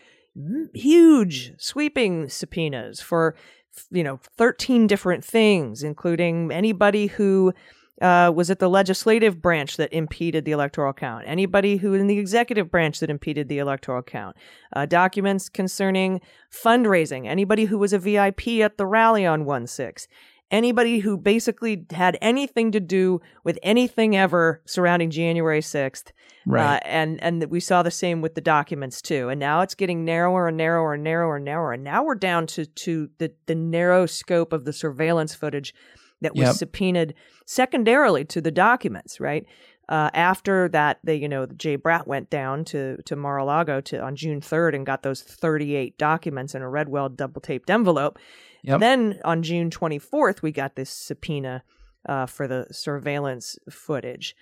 [0.75, 3.35] huge, sweeping subpoenas for
[3.89, 7.53] you know thirteen different things, including anybody who
[8.01, 12.19] uh, was at the legislative branch that impeded the electoral count, anybody who in the
[12.19, 14.37] executive branch that impeded the electoral count,
[14.75, 20.07] uh, documents concerning fundraising, anybody who was a VIP at the rally on 1 6,
[20.51, 26.11] anybody who basically had anything to do with anything ever surrounding January 6th.
[26.45, 26.77] Right.
[26.77, 29.27] Uh, and and we saw the same with the documents too.
[29.27, 31.73] And now it's getting narrower and narrower and narrower and narrower.
[31.73, 35.73] And now we're down to to the the narrow scope of the surveillance footage
[36.21, 36.55] that was Yep.
[36.55, 37.13] subpoenaed
[37.45, 39.45] secondarily to the documents, right?
[39.89, 44.15] Uh, after that, the you know Jay Bratt went down to to Mar-a-Lago to on
[44.15, 48.19] June third and got those thirty eight documents in a Redwell double taped envelope.
[48.63, 48.79] Yep.
[48.79, 51.63] Then on June twenty fourth, we got this subpoena
[52.07, 54.35] uh, for the surveillance footage,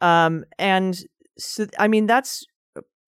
[0.00, 1.02] um, and
[1.38, 2.46] so I mean that's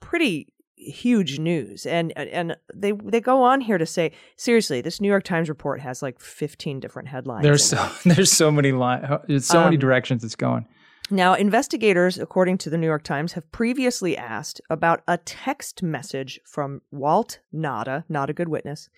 [0.01, 5.07] pretty huge news and and they they go on here to say seriously this new
[5.07, 9.47] york times report has like 15 different headlines There's so there's so many line, there's
[9.47, 10.67] so many Um, directions it's going.
[11.11, 16.41] Now, investigators, according to the New York Times, have previously asked about a text message
[16.47, 18.89] from Walt Nauta, not a good witness,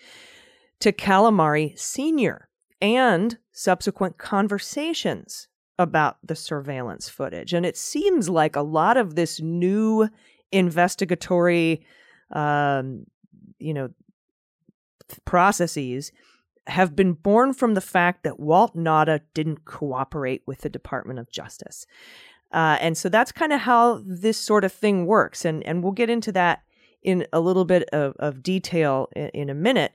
[0.84, 2.50] to Calamari Sr.
[2.78, 7.54] and subsequent conversations about the surveillance footage.
[7.54, 10.10] And it seems like a lot of this new
[10.52, 11.86] investigatory,
[12.32, 13.06] um,
[13.58, 13.88] you know,
[15.24, 16.12] processes
[16.66, 21.30] have been born from the fact that Walt Nauta didn't cooperate with the Department of
[21.30, 21.86] Justice.
[22.52, 25.46] Uh, and so that's kind of how this sort of thing works.
[25.46, 26.62] And, and we'll get into that
[27.02, 29.94] in a little bit of, of detail in, in a minute.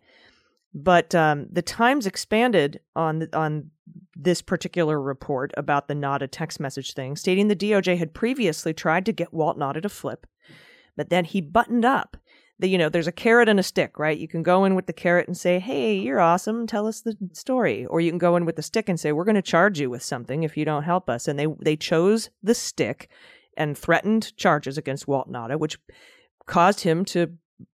[0.73, 3.71] But um, the Times expanded on on
[4.15, 9.05] this particular report about the Nauta text message thing, stating the DOJ had previously tried
[9.05, 10.27] to get Walt Nauta to flip,
[10.95, 12.17] but then he buttoned up.
[12.59, 14.17] The, you know, there's a carrot and a stick, right?
[14.17, 16.67] You can go in with the carrot and say, "Hey, you're awesome.
[16.67, 19.23] Tell us the story," or you can go in with the stick and say, "We're
[19.23, 22.29] going to charge you with something if you don't help us." And they they chose
[22.43, 23.09] the stick
[23.55, 25.79] and threatened charges against Walt Nauta, which
[26.45, 27.31] caused him to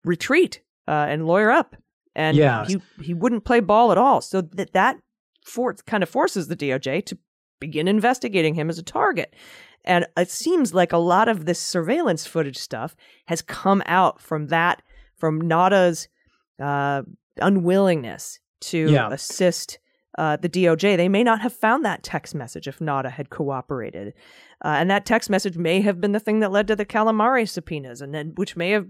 [0.06, 1.75] retreat uh, and lawyer up.
[2.19, 2.65] And Yeah.
[2.65, 4.19] he he wouldn't play ball at all.
[4.21, 4.97] So that that
[5.45, 7.17] for, kind of forces the DOJ to
[7.60, 9.34] begin investigating him as a target.
[9.86, 12.95] And it seems like a lot of this surveillance footage stuff
[13.27, 14.82] has come out from that,
[15.15, 16.10] from Nauta's
[16.62, 17.03] uh,
[17.41, 19.10] unwillingness to Yeah.
[19.12, 19.79] assist
[20.17, 24.13] uh, the DOJ, they may not have found that text message if Nauta had cooperated.
[24.65, 27.48] Uh, and that text message may have been the thing that led to the calamari
[27.48, 28.88] subpoenas, and then which may have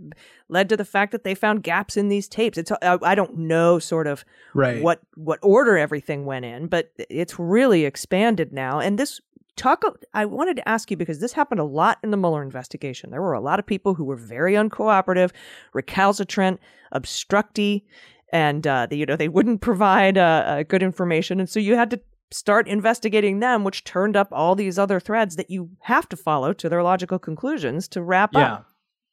[0.47, 2.58] led to the fact that they found gaps in these tapes.
[2.58, 4.82] It's I, I don't know sort of right.
[4.82, 8.79] what what order everything went in, but it's really expanded now.
[8.79, 9.21] And this
[9.60, 13.12] talk I wanted to ask you because this happened a lot in the Mueller investigation.
[13.12, 15.32] There were a lot of people who were very uncooperative,
[15.73, 16.60] recalcitrant,
[16.93, 17.86] obstructy,
[18.31, 21.75] and uh, they, you know they wouldn't provide uh, uh, good information, and so you
[21.75, 21.99] had to
[22.31, 26.53] start investigating them, which turned up all these other threads that you have to follow
[26.53, 28.53] to their logical conclusions to wrap yeah.
[28.53, 28.65] up.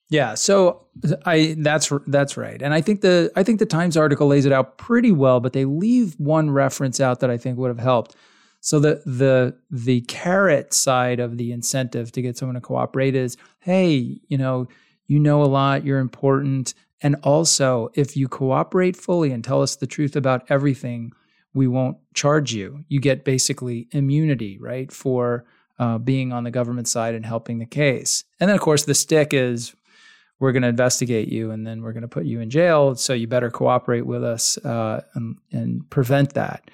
[0.09, 0.87] Yeah, so
[1.25, 4.53] I that's that's right, and I think the I think the Times article lays it
[4.53, 8.15] out pretty well, but they leave one reference out that I think would have helped.
[8.61, 13.37] So the the the carrot side of the incentive to get someone to cooperate is,
[13.61, 14.69] hey, you know,
[15.09, 19.77] you know a lot, you're important, and also if you cooperate fully and tell us
[19.77, 21.13] the truth about everything,
[21.55, 22.85] we won't charge you.
[22.89, 25.45] You get basically immunity, right, for
[25.79, 28.25] uh, being on the government side and helping the case.
[28.41, 29.75] And then, of course, the stick is
[30.39, 32.95] we're going to investigate you and then we're going to put you in jail.
[32.95, 36.71] So you better cooperate with us uh, and, and prevent that.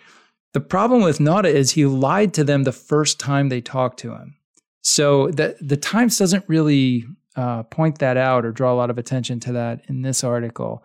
[0.52, 4.12] The problem with Nauta is he lied to them the first time they talked to
[4.12, 4.36] him.
[4.82, 7.06] So the, the Times doesn't really
[7.36, 10.84] uh, point that out or draw a lot of attention to that in this article.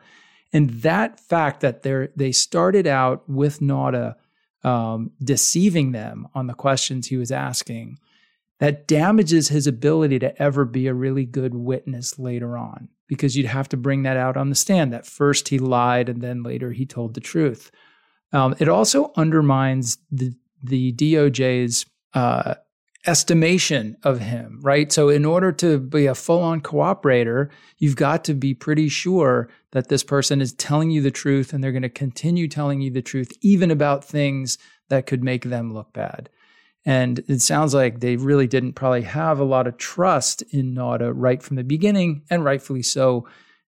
[0.54, 4.16] And that fact that they they started out with Nauta
[4.64, 8.00] um, deceiving them on the questions he was asking,
[8.60, 13.46] that damages his ability to ever be a really good witness later on because you'd
[13.46, 16.72] have to bring that out on the stand that first he lied and then later
[16.72, 17.72] he told the truth.
[18.34, 20.34] Um, it also undermines the
[20.64, 22.56] the DOJ's uh,
[23.08, 24.92] estimation of him, right?
[24.92, 29.50] So, in order to be a full on cooperator, you've got to be pretty sure
[29.72, 32.92] that this person is telling you the truth and they're going to continue telling you
[32.92, 34.58] the truth, even about things
[34.90, 36.30] that could make them look bad.
[36.86, 41.12] And it sounds like they really didn't probably have a lot of trust in Nauta
[41.14, 43.28] right from the beginning, and rightfully so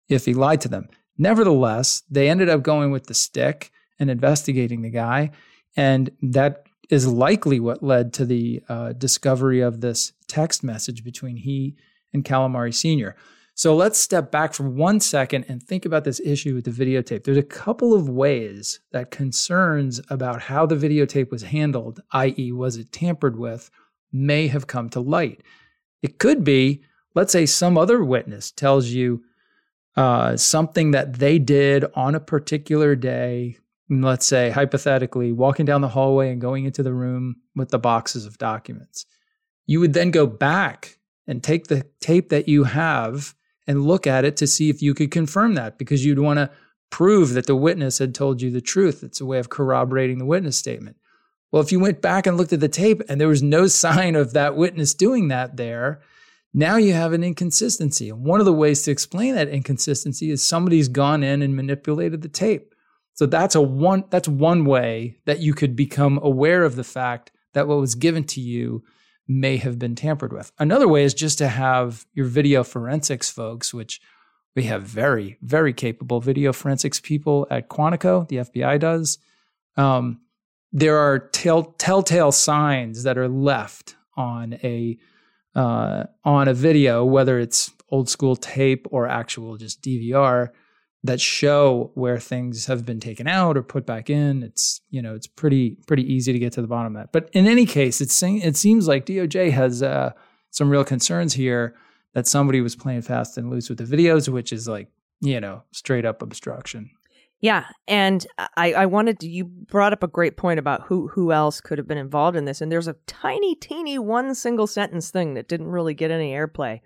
[0.08, 0.88] if he lied to them.
[1.18, 5.30] Nevertheless, they ended up going with the stick and investigating the guy.
[5.76, 11.36] And that is likely what led to the uh, discovery of this text message between
[11.36, 11.74] he
[12.12, 13.16] and Calamari Sr.
[13.54, 17.24] So let's step back for one second and think about this issue with the videotape.
[17.24, 22.76] There's a couple of ways that concerns about how the videotape was handled, i.e., was
[22.76, 23.70] it tampered with,
[24.12, 25.42] may have come to light.
[26.02, 26.82] It could be,
[27.14, 29.22] let's say, some other witness tells you
[29.96, 33.56] uh, something that they did on a particular day
[33.88, 38.26] let's say hypothetically walking down the hallway and going into the room with the boxes
[38.26, 39.06] of documents.
[39.66, 43.34] You would then go back and take the tape that you have
[43.66, 46.50] and look at it to see if you could confirm that because you'd want to
[46.90, 49.02] prove that the witness had told you the truth.
[49.02, 50.96] It's a way of corroborating the witness statement.
[51.50, 54.16] Well if you went back and looked at the tape and there was no sign
[54.16, 56.00] of that witness doing that there
[56.54, 58.10] now you have an inconsistency.
[58.10, 62.22] And one of the ways to explain that inconsistency is somebody's gone in and manipulated
[62.22, 62.71] the tape
[63.14, 67.30] so that's a one that's one way that you could become aware of the fact
[67.52, 68.82] that what was given to you
[69.28, 70.52] may have been tampered with.
[70.58, 74.00] Another way is just to have your video forensics folks, which
[74.54, 79.18] we have very, very capable video forensics people at Quantico, the FBI does.
[79.76, 80.20] Um,
[80.72, 84.98] there are tell, telltale signs that are left on a
[85.54, 90.48] uh, on a video, whether it's old school tape or actual just DVR,
[91.04, 94.42] that show where things have been taken out or put back in.
[94.42, 97.12] It's you know it's pretty pretty easy to get to the bottom of that.
[97.12, 100.12] But in any case, it's it seems like DOJ has uh,
[100.50, 101.74] some real concerns here
[102.14, 104.88] that somebody was playing fast and loose with the videos, which is like
[105.20, 106.90] you know straight up obstruction.
[107.40, 108.24] Yeah, and
[108.56, 111.76] I, I wanted to, you brought up a great point about who who else could
[111.78, 115.48] have been involved in this, and there's a tiny, teeny one single sentence thing that
[115.48, 116.80] didn't really get any airplay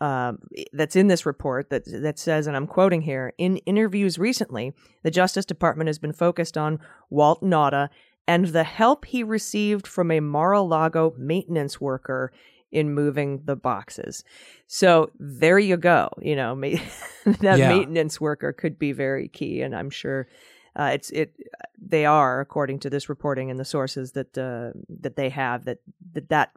[0.00, 0.38] um,
[0.72, 5.10] that's in this report that that says, and I'm quoting here: in interviews recently, the
[5.10, 6.78] Justice Department has been focused on
[7.10, 7.88] Walt Nauta
[8.28, 12.30] and the help he received from a Mar-a-Lago maintenance worker
[12.70, 14.22] in moving the boxes.
[14.66, 16.10] So there you go.
[16.20, 16.76] You know, ma-
[17.40, 17.68] that yeah.
[17.68, 20.28] maintenance worker could be very key, and I'm sure.
[20.76, 21.34] Uh, it's it.
[21.80, 25.78] They are, according to this reporting and the sources that uh, that they have, that
[26.12, 26.50] that that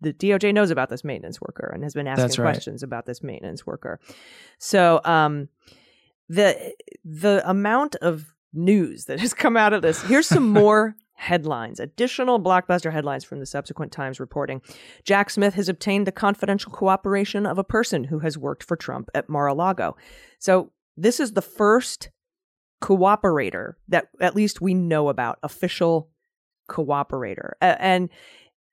[0.00, 2.52] the DOJ knows about this maintenance worker and has been asking right.
[2.52, 3.98] questions about this maintenance worker.
[4.58, 5.48] So um,
[6.28, 6.74] the
[7.04, 10.02] the amount of news that has come out of this.
[10.02, 14.60] Here's some more headlines, additional blockbuster headlines from the subsequent Times reporting.
[15.04, 19.08] Jack Smith has obtained the confidential cooperation of a person who has worked for Trump
[19.14, 19.96] at Mar-a-Lago.
[20.38, 22.10] So this is the first
[22.82, 26.10] cooperator that at least we know about, official
[26.68, 27.52] cooperator.
[27.62, 28.10] A- and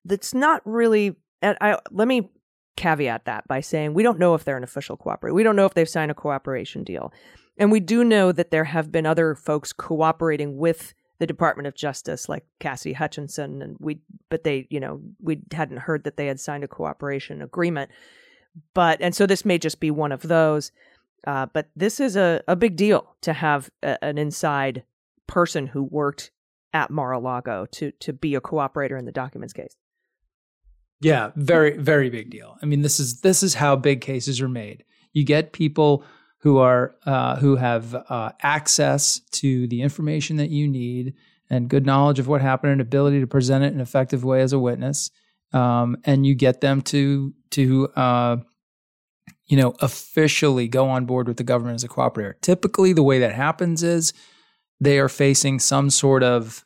[0.05, 2.29] that's not really, and I, let me
[2.75, 5.33] caveat that by saying we don't know if they're an official cooperator.
[5.33, 7.13] We don't know if they've signed a cooperation deal.
[7.57, 11.75] And we do know that there have been other folks cooperating with the Department of
[11.75, 16.25] Justice, like Cassidy Hutchinson, and we, but they, you know, we hadn't heard that they
[16.25, 17.91] had signed a cooperation agreement.
[18.73, 20.71] But, and so this may just be one of those.
[21.25, 24.83] Uh, but this is a, a big deal to have a, an inside
[25.27, 26.31] person who worked
[26.73, 29.75] at Mar-a-Lago to to be a cooperator in the documents case.
[31.03, 32.57] Yeah, very very big deal.
[32.61, 34.83] I mean, this is this is how big cases are made.
[35.11, 36.05] You get people
[36.39, 41.13] who are uh, who have uh, access to the information that you need
[41.49, 44.41] and good knowledge of what happened and ability to present it in an effective way
[44.41, 45.11] as a witness,
[45.51, 48.37] um, and you get them to to uh,
[49.45, 52.33] you know officially go on board with the government as a cooperator.
[52.41, 54.13] Typically, the way that happens is
[54.79, 56.65] they are facing some sort of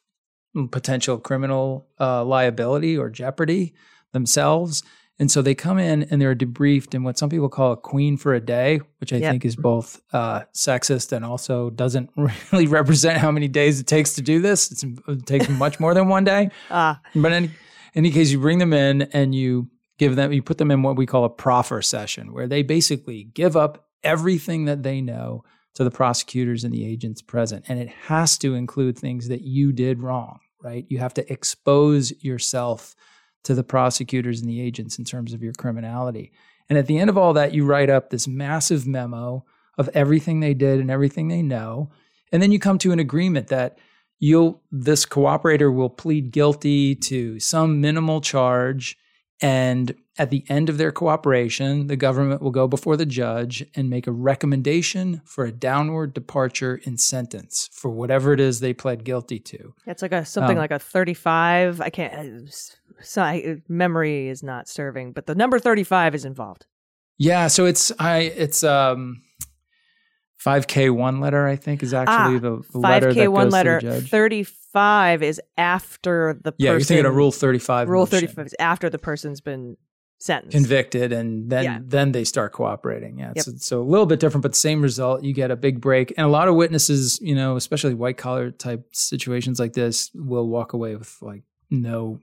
[0.71, 3.73] potential criminal uh, liability or jeopardy
[4.13, 4.83] themselves
[5.19, 8.17] and so they come in and they're debriefed in what some people call a queen
[8.17, 9.31] for a day, which I yep.
[9.31, 12.11] think is both uh, sexist and also doesn't
[12.51, 14.71] really represent how many days it takes to do this.
[14.71, 16.49] It's, it takes much more than one day.
[16.69, 16.99] Ah.
[17.15, 17.51] But in
[17.95, 20.97] any case, you bring them in and you give them, you put them in what
[20.97, 25.43] we call a proffer session, where they basically give up everything that they know
[25.75, 27.65] to the prosecutors and the agents present.
[27.67, 30.85] And it has to include things that you did wrong, right?
[30.89, 32.95] You have to expose yourself
[33.47, 36.31] to the prosecutors and the agents in terms of your criminality.
[36.69, 39.45] And at the end of all that, you write up this massive memo
[39.77, 41.89] of everything they did and everything they know.
[42.31, 43.77] And then you come to an agreement that
[44.19, 48.97] you'll this cooperator will plead guilty to some minimal charge
[49.41, 53.89] and at the end of their cooperation, the government will go before the judge and
[53.89, 59.03] make a recommendation for a downward departure in sentence for whatever it is they pled
[59.03, 59.75] guilty to.
[59.85, 61.81] It's like a something um, like a 35.
[61.81, 62.13] I can't
[63.01, 66.65] so I, memory is not serving, but the number 35 is involved.
[67.17, 69.21] Yeah, so it's I it's um
[70.43, 73.79] 5K one letter, I think, is actually ah, the, the letter 5K that one letter.
[73.79, 74.09] to the judge.
[74.09, 77.89] 35 is after the Yeah, you're thinking of Rule 35.
[77.89, 78.19] Rule motion.
[78.27, 79.77] 35 is after the person's been
[80.19, 80.55] sentenced.
[80.55, 81.79] Convicted, and then Yeah.
[81.83, 83.17] then they start cooperating.
[83.19, 83.45] Yeah, Yep.
[83.45, 85.23] so, so a little bit different, but the same result.
[85.23, 88.51] You get a big break, and a lot of witnesses, you know, especially white collar
[88.51, 92.19] type situations like this, will walk away with like no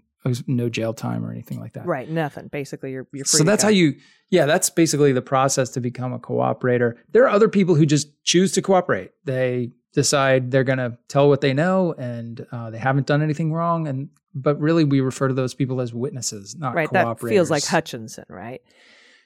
[0.47, 1.87] no jail time or anything like that.
[1.87, 2.49] Right, nothing.
[2.49, 3.39] Basically, you're you're free.
[3.39, 3.97] So that's how you,
[4.31, 6.95] yeah, that's basically the process to become a cooperator.
[7.13, 9.13] There are other people who just choose to cooperate.
[9.25, 13.53] They decide they're going to tell what they know and uh, they haven't done anything
[13.53, 13.87] wrong.
[13.87, 16.89] And but really, we refer to those people as witnesses, not right.
[16.89, 17.21] cooperators.
[17.21, 18.63] That feels like Hutchinson, right?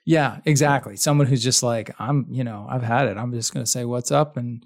[0.04, 0.96] Yeah, exactly.
[0.96, 3.16] Someone who's just like, I'm, you know, I've had it.
[3.16, 4.64] I'm just going to say what's up and.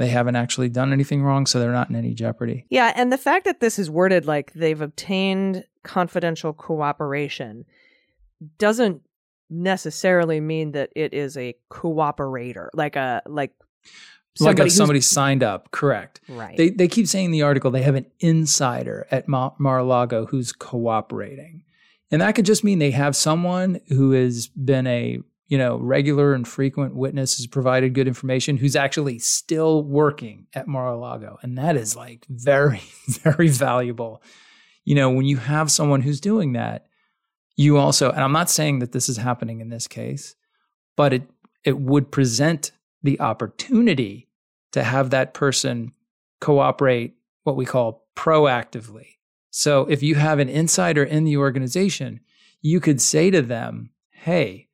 [0.00, 2.64] They haven't actually done anything wrong, so they're not in any jeopardy.
[2.70, 7.66] Yeah, and the fact that this is worded like they've obtained confidential cooperation
[8.56, 9.02] doesn't
[9.50, 13.52] necessarily mean that it is a cooperator, like a like
[14.38, 16.20] like somebody who's- somebody signed up, correct?
[16.28, 16.56] Right.
[16.56, 20.52] They they keep saying in the article they have an insider at Ma- Mar-a-Lago who's
[20.52, 21.64] cooperating,
[22.10, 25.18] and that could just mean they have someone who has been a
[25.50, 30.68] you know regular and frequent witness, has provided good information, who's actually still working at
[30.68, 34.22] Mar-a-Lago, and that is like very very valuable.
[34.84, 36.86] You know, when you have someone who's doing that,
[37.56, 40.36] you also, and I'm not saying that this is happening in this case,
[40.96, 41.28] but it
[41.64, 42.70] it would present
[43.02, 44.28] the opportunity
[44.72, 45.92] to have that person
[46.40, 49.16] cooperate what we call proactively.
[49.50, 52.20] So if you have an insider in the organization,
[52.62, 54.68] you could say to them, "Hey,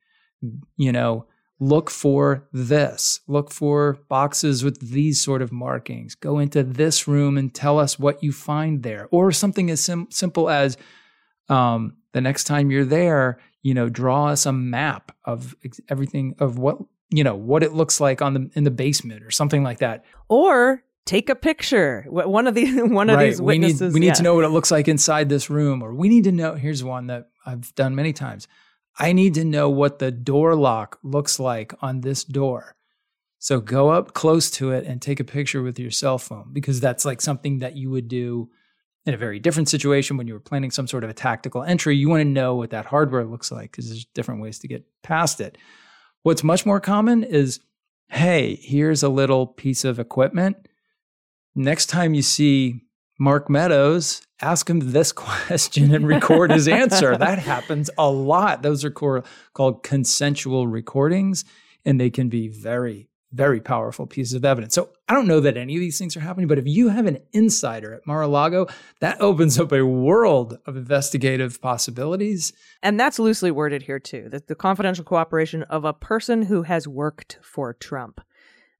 [0.75, 1.25] you know,
[1.59, 3.21] look for this.
[3.27, 6.15] Look for boxes with these sort of markings.
[6.15, 10.07] Go into this room and tell us what you find there." Or something as sim-
[10.09, 10.77] simple as
[11.49, 16.35] um, the next time you're there, you know, draw us a map of ex- everything
[16.39, 16.77] of what
[17.09, 20.05] you know what it looks like on the in the basement or something like that.
[20.27, 22.05] or take a picture.
[22.09, 23.93] One of the one of these we need witnesses.
[23.93, 24.13] we need yeah.
[24.13, 26.53] to know what it looks like inside this room, or we need to know.
[26.53, 28.47] Here's one that I've done many times.
[28.99, 32.75] I need to know what the door lock looks like on this door.
[33.39, 36.79] So go up close to it and take a picture with your cell phone because
[36.79, 38.49] that's like something that you would do
[39.05, 41.95] in a very different situation when you were planning some sort of a tactical entry.
[41.95, 44.85] You want to know what that hardware looks like because there's different ways to get
[45.03, 45.57] past it.
[46.23, 47.59] What's much more common is
[48.09, 50.57] hey, here's a little piece of equipment.
[51.55, 52.85] Next time you see
[53.19, 57.17] Mark Meadows, ask him this question and record his answer.
[57.17, 58.61] That happens a lot.
[58.61, 61.43] Those are called consensual recordings,
[61.85, 64.73] and they can be very, very powerful pieces of evidence.
[64.75, 67.05] So I don't know that any of these things are happening, but if you have
[67.07, 68.67] an insider at Mar-a-Lago,
[68.99, 72.53] that opens up a world of investigative possibilities.
[72.83, 74.27] And that's loosely worded here too.
[74.29, 78.21] The, the confidential cooperation of a person who has worked for Trump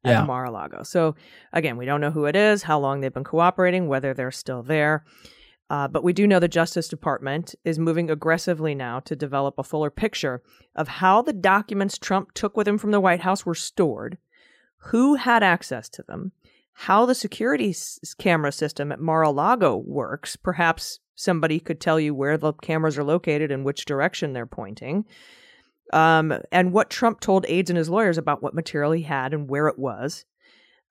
[0.03, 0.23] at Yeah.
[0.25, 0.83] Mar-a-Lago.
[0.83, 1.15] So
[1.51, 4.63] again, we don't know who it is, how long they've been cooperating, whether they're still
[4.63, 5.03] there.
[5.69, 9.63] Uh, but we do know the Justice Department is moving aggressively now to develop a
[9.63, 10.41] fuller picture
[10.75, 14.17] of how the documents Trump took with him from the White House were stored,
[14.77, 16.31] who had access to them,
[16.71, 20.35] how the security s- camera system at Mar-a-Lago works.
[20.37, 25.03] Perhaps somebody could tell you where the cameras are located and which direction they're pointing.
[25.91, 29.49] Um, and what Trump told aides and his lawyers about what material he had and
[29.49, 30.25] where it was,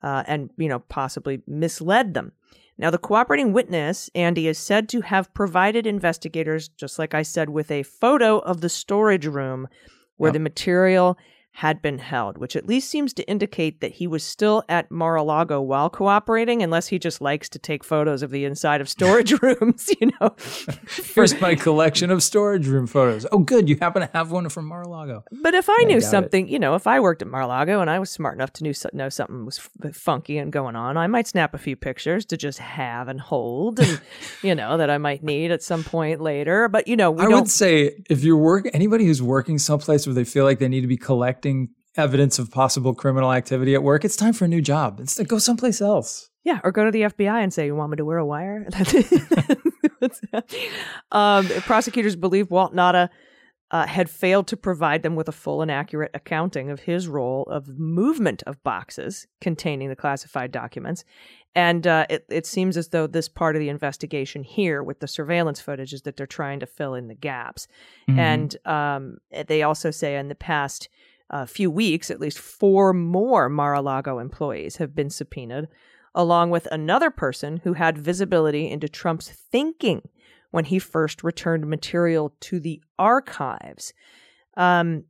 [0.03, 2.33] uh, and you know possibly misled them.
[2.79, 7.49] Now, the cooperating witness, Andy, is said to have provided investigators, just like I said,
[7.49, 9.68] with a photo of the storage room
[10.16, 10.35] where Yep.
[10.35, 11.18] the material
[11.57, 15.59] had been held, which at least seems to indicate that he was still at Mar-a-Lago
[15.59, 19.88] while cooperating, unless he just likes to take photos of the inside of storage rooms,
[19.98, 20.36] you know.
[21.14, 23.24] Here's my collection of storage room photos.
[23.32, 23.70] Oh, good.
[23.70, 25.24] You happen to have one from Mar-a-Lago.
[25.32, 26.11] But if I I knew doubt it.
[26.11, 28.74] something, you know, if I worked at Mar-a-Lago and I was smart enough to knew,
[28.92, 32.26] know something was f- uh, funky and going on, I might snap a few pictures
[32.26, 33.98] to just have and hold, and
[34.42, 36.68] you know that I might need at some point later.
[36.68, 40.12] But you know, we I would say if you're work anybody who's working someplace where
[40.12, 41.45] they feel like they need to be collecting
[41.97, 45.01] evidence of possible criminal activity at work, it's time for a new job.
[45.01, 46.28] It's to go someplace else.
[46.44, 48.68] Yeah, or go to the FBI and say, "You want me to wear a wire?"
[51.11, 53.09] um, prosecutors believe Walt Nauta
[53.72, 57.42] uh, had failed to provide them with a full and accurate accounting of his role
[57.44, 61.05] of movement of boxes containing the classified documents,
[61.57, 65.09] and uh, it, it seems as though this part of the investigation here, with the
[65.09, 67.66] surveillance footage, is that they're trying to fill in the gaps.
[68.09, 68.18] Mhm.
[68.18, 69.18] And um,
[69.49, 70.90] they also say in the past
[71.31, 75.68] uh, few weeks, at least four more Mar-a-Lago employees have been subpoenaed,
[76.14, 80.09] along with another person who had visibility into Trump's thinking
[80.51, 83.93] when he first returned material to the archives.
[84.57, 85.05] Um,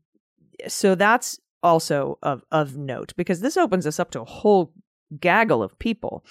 [0.67, 4.73] so that's also of of note because this opens us up to a whole
[5.21, 6.25] gaggle of people.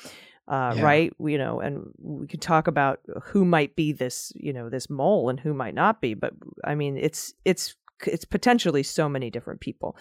[0.47, 0.83] Uh, Yeah.
[0.83, 4.89] Right, you know, and we could talk about who might be this, you know, this
[4.89, 6.13] mole and who might not be.
[6.13, 6.33] But
[6.63, 7.75] I mean, it's it's
[8.05, 9.97] it's potentially so many different people.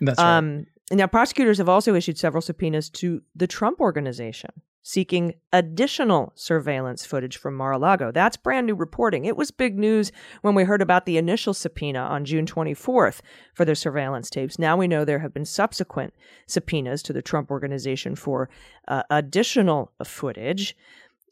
[0.00, 0.38] That's right.
[0.38, 4.50] Um, now, prosecutors have also issued several subpoenas to the Trump organization
[4.86, 8.12] seeking additional surveillance footage from Mar a Lago.
[8.12, 9.24] That's brand new reporting.
[9.24, 13.20] It was big news when we heard about the initial subpoena on June 24th
[13.54, 14.58] for the surveillance tapes.
[14.58, 16.12] Now we know there have been subsequent
[16.46, 18.50] subpoenas to the Trump organization for
[18.86, 20.76] uh, additional footage.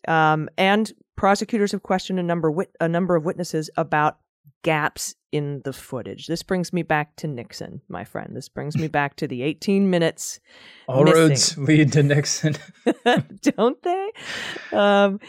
[0.08, 4.16] Um, and prosecutors have questioned a number, wit- a number of witnesses about
[4.62, 6.26] gaps in the footage.
[6.26, 8.36] This brings me back to Nixon, my friend.
[8.36, 10.40] This brings me back to the 18 minutes.
[10.86, 11.18] All missing.
[11.20, 12.56] roads lead to Nixon.
[13.56, 14.10] don't they?
[14.72, 15.20] Um,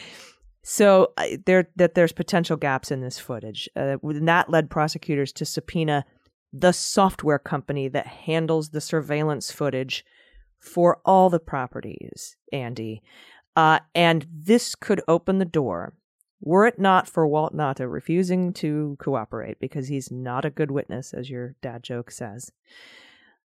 [0.64, 5.34] so I there that there's potential gaps in this footage, uh, and that led prosecutors
[5.34, 6.06] to subpoena
[6.54, 10.06] the software company that handles the surveillance footage
[10.60, 12.38] for all the properties.
[12.54, 13.02] Andy,
[13.56, 15.94] uh, and this could open the door.
[16.46, 21.14] Were it not for Walt Nauta refusing to cooperate because he's not a good witness,
[21.14, 22.52] as your dad joke says,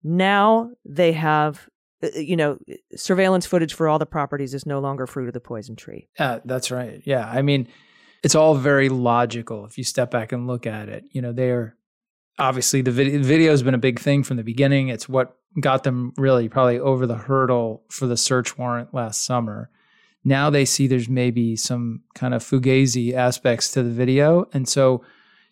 [0.04, 1.70] now they have
[2.04, 2.58] uh, you know,
[2.96, 6.08] surveillance footage for all the properties is no longer fruit of the poison tree.
[6.20, 7.02] Yeah, that's right.
[7.06, 7.30] Yeah.
[7.30, 7.68] I mean,
[8.24, 11.04] it's all very logical if you step back and look at it.
[11.12, 11.76] You know, they're
[12.38, 14.88] obviously the video, video has been a big thing from the beginning.
[14.88, 19.70] It's what got them really probably over the hurdle for the search warrant last summer.
[20.24, 24.48] Now they see there's maybe some kind of fugazi aspects to the video.
[24.54, 25.04] And so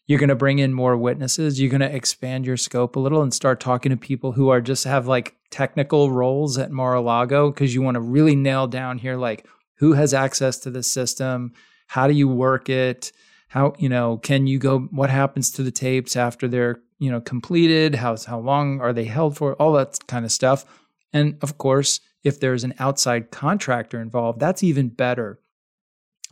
[0.07, 1.59] you're going to bring in more witnesses.
[1.59, 4.61] You're going to expand your scope a little and start talking to people who are
[4.61, 9.15] just have like technical roles at Mar-a-Lago because you want to really nail down here
[9.15, 9.45] like
[9.75, 11.53] who has access to the system,
[11.87, 13.11] how do you work it,
[13.49, 17.21] how you know can you go what happens to the tapes after they're you know
[17.21, 20.65] completed, how how long are they held for, all that kind of stuff.
[21.13, 25.39] And of course, if there's an outside contractor involved, that's even better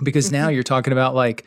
[0.03, 1.45] because now you're talking about like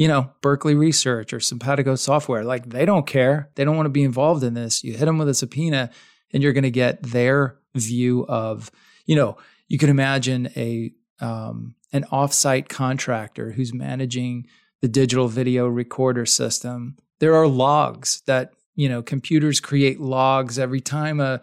[0.00, 3.50] you know, Berkeley Research or Simpatico Software, like they don't care.
[3.54, 4.82] They don't want to be involved in this.
[4.82, 5.90] You hit them with a subpoena
[6.32, 8.70] and you're going to get their view of,
[9.04, 9.36] you know,
[9.68, 14.46] you can imagine a um, an offsite contractor who's managing
[14.80, 16.96] the digital video recorder system.
[17.18, 21.42] There are logs that, you know, computers create logs every time a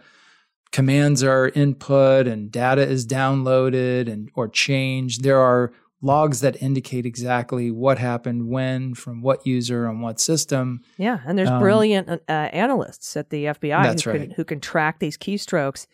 [0.72, 5.24] commands are input and data is downloaded and or changed.
[5.24, 10.82] There are logs that indicate exactly what happened when from what user on what system.
[10.98, 14.34] Yeah, and there's Um, brilliant uh, analysts at the FBI That's who, can, right.
[14.34, 15.88] who can track these keystrokes.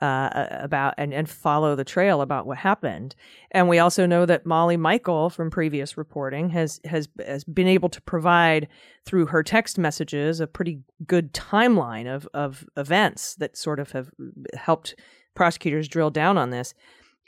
[0.00, 3.14] Uh, about and, and follow the trail about what happened.
[3.50, 7.88] And we also know that Molly Michael from previous reporting has has has been able
[7.88, 8.68] to provide
[9.04, 14.10] through her text messages a pretty good timeline of of events that sort of have
[14.54, 14.94] helped
[15.34, 16.74] prosecutors drill down on this.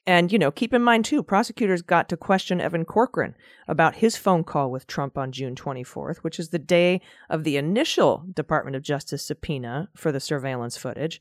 [0.06, 3.36] And, you know, keep in mind too, prosecutors got to question Evan Corcoran
[3.68, 7.56] about his phone call with Trump on June 24th, which is the day of the
[7.56, 11.20] initial Department of Justice subpoena for the surveillance footage.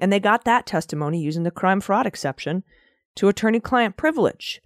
[0.00, 2.64] And they got that testimony using the crime fraud exception
[3.16, 4.60] to attorney client privilege.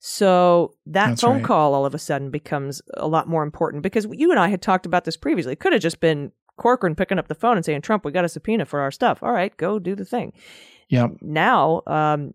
[0.00, 1.44] So that That's phone right.
[1.44, 4.62] call all of a sudden becomes a lot more important because you and I had
[4.62, 5.52] talked about this previously.
[5.52, 8.24] It could have just been Corcoran picking up the phone and saying, Trump, we got
[8.24, 9.22] a subpoena for our stuff.
[9.22, 10.32] All right, go do the thing.
[10.88, 11.16] Yep.
[11.20, 12.34] Now, um,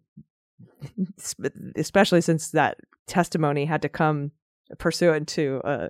[1.75, 2.77] especially since that
[3.07, 4.31] testimony had to come
[4.77, 5.89] pursuant to uh,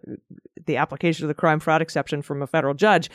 [0.65, 3.09] the application of the crime fraud exception from a federal judge,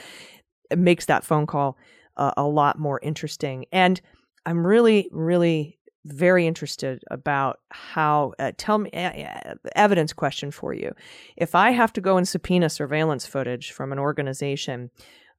[0.70, 1.76] it makes that phone call
[2.18, 3.64] uh, a lot more interesting.
[3.72, 4.00] And
[4.46, 8.32] I'm really, really very interested about how.
[8.38, 10.92] Uh, tell me, uh, evidence question for you.
[11.36, 14.90] If I have to go and subpoena surveillance footage from an organization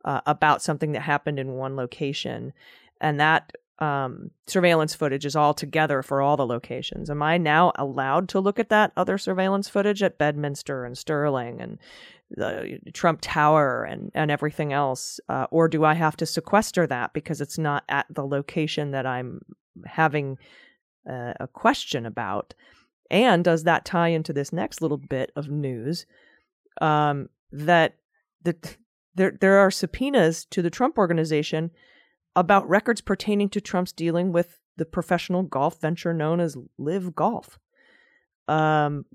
[0.06, 2.54] uh, about something that happened in one location,
[3.02, 7.10] and that um, surveillance footage is all together for all the locations.
[7.10, 11.62] Am I now allowed to look at that other surveillance footage at Bedminster and Sterling
[11.62, 11.80] and
[12.30, 15.20] the Trump Tower and, and everything else?
[15.30, 19.06] Uh, or do I have to sequester that because it's not at the location that
[19.06, 19.42] I'm
[19.86, 20.38] having
[21.10, 22.54] uh, a question about?
[23.10, 26.06] And does that tie into this next little bit of news
[26.82, 27.96] um, that
[28.44, 28.56] the,
[29.16, 31.72] there there are subpoenas to the Trump organization
[32.36, 37.60] about records pertaining to Trump's dealing with the professional golf venture known as LIV Golf,
[38.48, 39.06] um,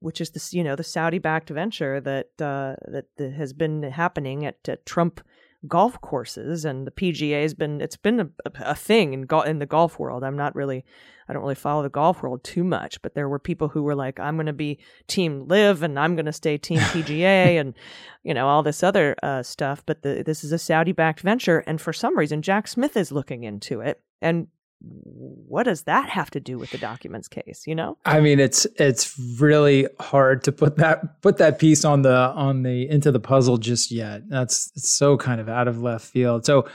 [0.00, 4.44] which is the you know the Saudi-backed venture that uh, that, that has been happening
[4.44, 5.20] at, at Trump
[5.66, 8.28] golf courses, and the PGA has been it's been a,
[8.60, 10.24] a thing in go- in the golf world.
[10.24, 10.84] I'm not really
[11.28, 13.94] I don't really follow the golf world too much, but there were people who were
[13.94, 17.74] like, I'm going to be Team LIV and I'm going to stay Team PGA and
[18.22, 19.82] you know all this other uh, stuff.
[19.86, 23.44] But the, this is a Saudi-backed venture, and for some reason, Jack Smith is looking
[23.44, 24.00] into it.
[24.20, 24.48] And
[24.80, 27.62] what does that have to do with the documents case?
[27.66, 32.02] You know, I mean, it's it's really hard to put that put that piece on
[32.02, 34.28] the on the into the puzzle just yet.
[34.28, 36.44] That's it's so kind of out of left field.
[36.44, 36.68] So,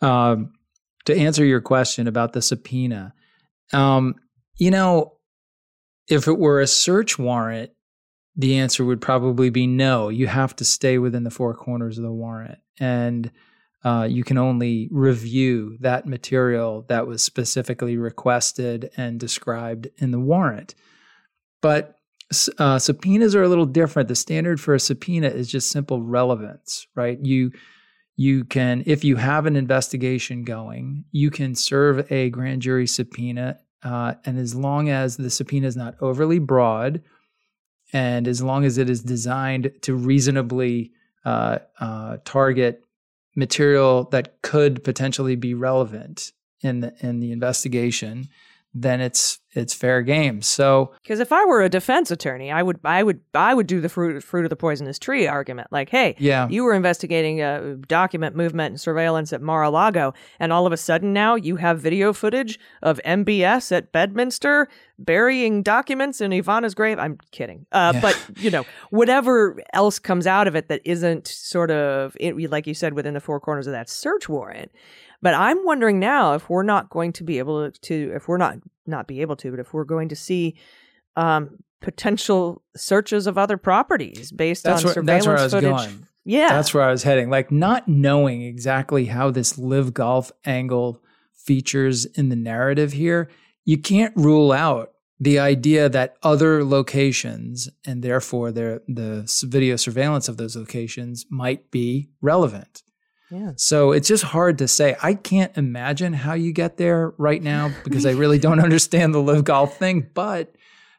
[0.00, 0.52] um,
[1.06, 3.14] to answer your question about the subpoena,
[3.72, 4.14] um,
[4.56, 5.14] you know,
[6.08, 7.70] if it were a search warrant,
[8.36, 10.08] the answer would probably be no.
[10.08, 13.30] You have to stay within the four corners of the warrant, and
[13.84, 20.20] uh, you can only review that material that was specifically requested and described in the
[20.20, 20.74] warrant.
[21.60, 21.96] But
[22.58, 24.08] uh, subpoenas are a little different.
[24.08, 27.18] The standard for a subpoena is just simple relevance, right?
[27.20, 27.52] You
[28.14, 33.58] you can, if you have an investigation going, you can serve a grand jury subpoena,
[33.82, 37.02] uh, and as long as the subpoena is not overly broad,
[37.92, 40.92] and as long as it is designed to reasonably
[41.24, 42.84] uh, uh, target
[43.34, 48.28] material that could potentially be relevant in the in the investigation,
[48.74, 50.40] then it's it's fair game.
[50.40, 53.82] So because if I were a defense attorney, I would I would I would do
[53.82, 55.68] the fruit fruit of the poisonous tree argument.
[55.70, 60.66] Like, hey, yeah, you were investigating a document movement and surveillance at Mar-a-Lago, and all
[60.66, 64.68] of a sudden now you have video footage of MBS at Bedminster
[64.98, 66.98] burying documents in Ivana's grave.
[66.98, 68.00] I'm kidding, uh, Yeah.
[68.00, 72.66] but you know whatever else comes out of it that isn't sort of it, like
[72.66, 74.70] you said within the four corners of that search warrant.
[75.22, 78.58] But I'm wondering now if we're not going to be able to, if we're not
[78.86, 80.56] not be able to, but if we're going to see
[81.16, 85.52] um, potential searches of other properties based that's on where surveillance that's where I was
[85.52, 85.94] footage.
[85.94, 86.06] going.
[86.24, 87.30] Yeah, that's where I was heading.
[87.30, 91.02] Like not knowing exactly how this LIV golf angle
[91.32, 93.28] features in the narrative here,
[93.64, 100.28] you can't rule out the idea that other locations and therefore their the video surveillance
[100.28, 102.82] of those locations might be relevant.
[103.32, 103.52] Yeah.
[103.56, 104.94] So it's just hard to say.
[105.02, 109.22] I can't imagine how you get there right now because I really don't understand the
[109.22, 110.08] LIV golf thing.
[110.12, 110.54] But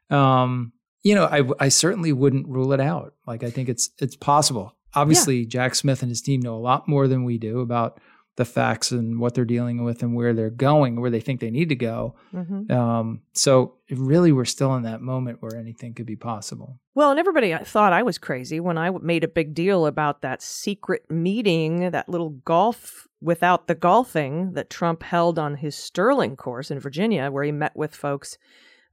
[0.10, 0.74] um,
[1.04, 3.14] you know, I I certainly wouldn't rule it out.
[3.28, 4.76] Like I think it's it's possible.
[4.96, 8.00] Obviously, Jack Smith and his team know a lot more than we do about
[8.36, 11.52] the facts and what they're dealing with and where they're going, where they think they
[11.52, 12.16] need to go.
[12.34, 12.72] Mhm.
[12.72, 16.80] Um, so really, we're still in that moment where anything could be possible.
[16.96, 20.42] Well, and everybody thought I was crazy when I made a big deal about that
[20.42, 26.72] secret meeting, that little golf without the golfing that Trump held on his Sterling course
[26.72, 28.38] in Virginia, where he met with folks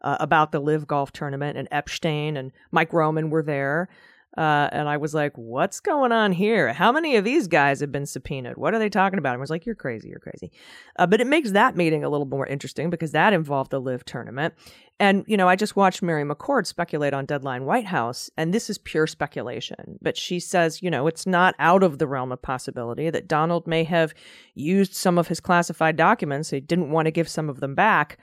[0.02, 3.88] uh, about the LIV Golf tournament, and Epshteyn and Mike Roman were there.
[4.36, 6.72] Uh, and I was like, what's going on here?
[6.72, 8.56] How many of these guys have been subpoenaed?
[8.56, 9.30] What are they talking about?
[9.30, 10.52] And I was like, you're crazy, you're crazy.
[10.96, 14.04] Uh, but it makes that meeting a little more interesting because that involved the LIV
[14.04, 14.54] tournament.
[15.00, 18.70] And, you know, I just watched Mary McCord speculate on Deadline White House, and this
[18.70, 19.98] is pure speculation.
[20.00, 23.66] But she says, you know, it's not out of the realm of possibility that Donald
[23.66, 24.14] may have
[24.54, 26.50] used some of his classified documents.
[26.50, 28.18] He didn't want to give some of them back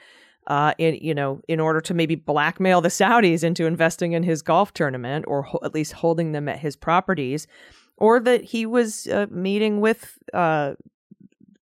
[0.48, 4.41] uh, in you know in order to maybe blackmail the Saudis into investing in his
[4.41, 7.48] golf tournament or ho- at least holding them at his properties,
[7.98, 10.74] or that he was uh, meeting with uh,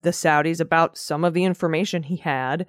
[0.02, 2.66] the Saudis about some of the information he had,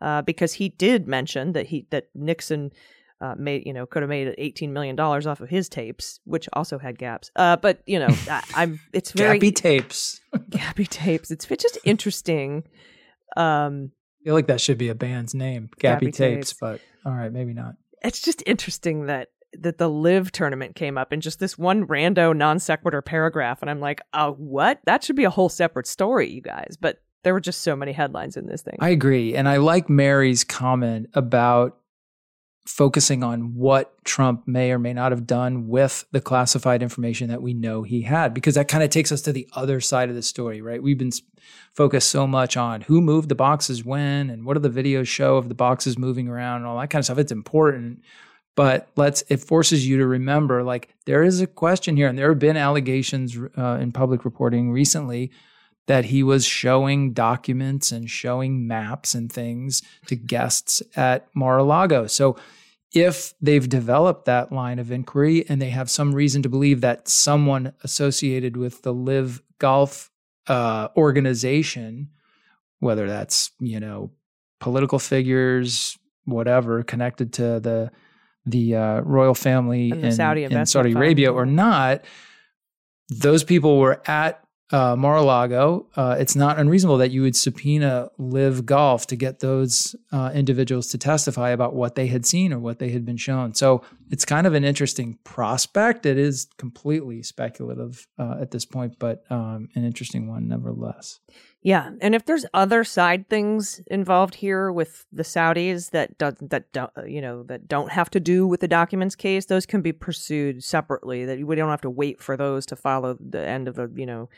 [0.00, 2.72] uh, because he did mention that he that Nixon.
[3.20, 6.48] Uh, made you know could have made eighteen million dollars off of his tapes, which
[6.52, 7.32] also had gaps.
[7.34, 11.32] Uh, but you know, I, am it's very gappy tapes, gappy tapes.
[11.32, 12.62] It's, it's just interesting.
[13.36, 13.90] Um,
[14.24, 17.54] feel like that should be a band's name, Gappy, Tapes, Tapes, but all right, maybe
[17.54, 17.74] not.
[18.02, 22.36] It's just interesting that that the LIV tournament came up in just this one rando
[22.36, 24.80] non sequitur paragraph, and I'm like, oh, what?
[24.84, 26.76] That should be a whole separate story, you guys.
[26.78, 28.76] But there were just so many headlines in this thing.
[28.80, 31.78] I agree, and I like Mary's comment about
[32.68, 37.40] focusing on what Trump may or may not have done with the classified information that
[37.40, 40.14] we know he had, because that kind of takes us to the other side of
[40.14, 40.82] the story, right?
[40.82, 41.12] We've been
[41.74, 45.36] focused so much on who moved the boxes when and what do the videos show
[45.36, 47.18] of the boxes moving around and all that kind of stuff.
[47.18, 48.02] It's important.
[48.54, 52.28] But let's, it forces you to remember like there is a question here, and there
[52.28, 55.30] have been allegations uh, in public reporting recently
[55.86, 61.64] that he was showing documents and showing maps and things to guests at Mar a
[61.64, 62.06] Lago.
[62.06, 62.36] So
[62.94, 67.08] if they've developed that line of inquiry and they have some reason to believe that
[67.08, 70.10] someone associated with the LIV Golf
[70.46, 72.10] uh, organization,
[72.80, 74.10] whether that's you know
[74.60, 77.90] political figures, whatever, connected to the
[78.46, 82.02] the uh, royal family in, Saudi in Saudi Arabia or not,
[83.10, 88.66] those people were at uh, Mar-a-Lago, uh, it's not unreasonable that you would subpoena LIV
[88.66, 92.78] Golf to get those uh, individuals to testify about what they had seen or what
[92.78, 93.54] they had been shown.
[93.54, 96.06] So it's kind of an interesting prospect.
[96.06, 101.20] It is completely speculative uh, at this point, but um, an interesting one nevertheless.
[101.62, 106.72] Yeah, and if there's other side things involved here with the Saudis that do, that
[106.72, 109.92] don't you know that don't have to do with the documents case, those can be
[109.92, 111.24] pursued separately.
[111.24, 114.06] That we don't have to wait for those to follow the end of the you
[114.06, 114.28] know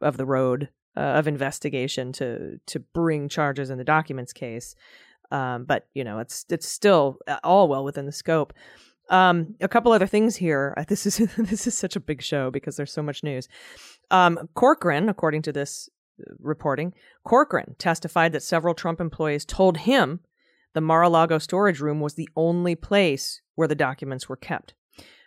[0.00, 4.74] of the road uh, of investigation to to bring charges in the documents case.
[5.30, 8.52] Um, but you know, it's it's still uh, all well within the scope.
[9.12, 10.74] Um, a couple other things here.
[10.88, 13.48] This is this is such a big show because there's so much news.
[14.10, 15.88] Um, Corcoran, according to this
[16.20, 16.94] uh, reporting,
[17.24, 20.20] Corcoran testified that several Trump employees told him
[20.74, 24.74] the Mar-a-Lago storage room was the only place where the documents were kept.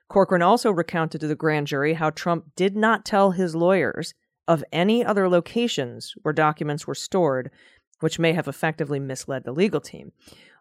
[0.07, 4.13] Corcoran also recounted to the grand jury how Trump did not tell his lawyers
[4.47, 7.51] of any other locations where documents were stored,
[7.99, 10.11] which may have effectively misled the legal team.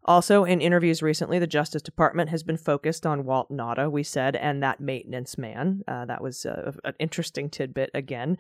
[0.07, 4.37] Also, in interviews recently, the Justice Department has been focused on Walt Nauta, we said,
[4.37, 5.83] and that maintenance man.
[5.89, 8.37] Uh, that was uh, an interesting tidbit again.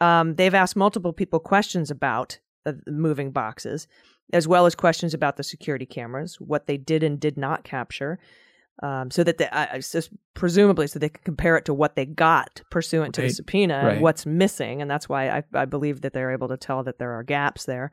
[0.00, 3.88] Um, they've asked multiple people questions about uh, moving boxes,
[4.32, 8.18] as well as questions about the security cameras, what they did and did not capture,
[8.82, 9.80] um, so that they, uh,
[10.34, 14.00] presumably, so they can compare it to what they got pursuant to the subpoena, right.
[14.00, 17.12] what's missing, and that's why I, I, believe that they're able to tell that there
[17.12, 17.92] are gaps there.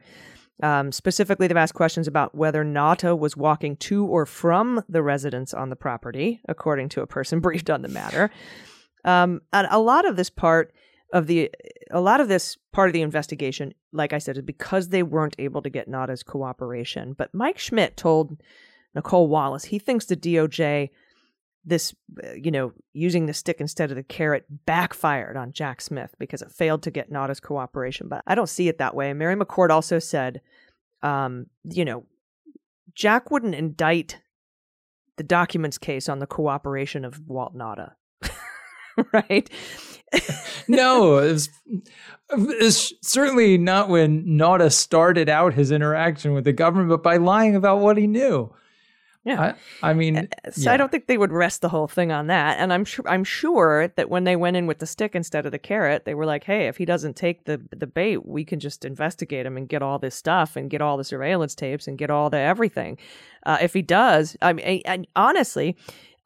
[0.61, 5.53] Um, specifically, they've asked questions about whether Nauta was walking to or from the residence
[5.53, 8.31] on the property, according to a person briefed on the matter.
[9.03, 10.73] Um, and a lot of this part
[11.13, 11.51] of the,
[11.89, 15.35] a lot of this part of the investigation, like I said, is because they weren't
[15.39, 17.13] able to get Nauta's cooperation.
[17.17, 18.39] But Mike Schmidt told
[18.95, 19.65] Nicolle Wallace.
[19.65, 20.89] He thinks the DOJ,
[21.63, 21.93] this,
[22.23, 26.41] uh, you know, using the stick instead of the carrot backfired on Jack Smith because
[26.41, 28.07] it failed to get Nauta's cooperation.
[28.07, 29.13] But I don't see it that way.
[29.13, 30.41] Mary McCord also said,
[31.03, 32.05] um, you know,
[32.93, 34.19] Jack wouldn't indict
[35.17, 37.93] the documents case on the cooperation of Walt Nauta.
[39.13, 39.49] right?
[40.67, 41.49] no, it's
[42.29, 47.55] it certainly not when Nauta started out his interaction with the government, but by lying
[47.55, 48.53] about what he knew.
[49.23, 49.53] Yeah,
[49.83, 50.73] I, I mean, so yeah.
[50.73, 52.57] I don't think they would rest the whole thing on that.
[52.59, 55.51] And I'm sure I'm sure that when they went in with the stick instead of
[55.51, 58.59] the carrot, they were like, "Hey, if he doesn't take the the bait, we can
[58.59, 61.99] just investigate him and get all this stuff and get all the surveillance tapes and
[61.99, 62.97] get all the everything.
[63.45, 65.75] Uh, if he does, I mean, and honestly."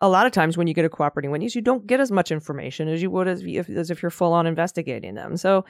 [0.02, 2.30] A lot of times, when you get a cooperating witness, you don't get as much
[2.30, 5.38] information as you would as if, as if you're full on investigating them.
[5.38, 5.64] So,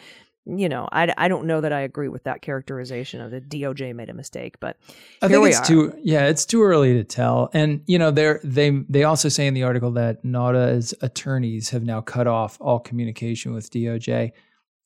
[0.45, 3.95] you know, I, I don't know that I agree with that characterization of the DOJ
[3.95, 4.77] made a mistake, but
[5.21, 5.65] I think it's are.
[5.65, 7.49] too yeah, it's too early to tell.
[7.53, 11.83] And you know, they they they also say in the article that Nauta's attorneys have
[11.83, 14.31] now cut off all communication with DOJ.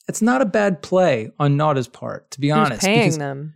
[0.08, 2.82] It's not a bad play on Nauta's part, to be Who's honest.
[2.82, 3.54] paying because- them?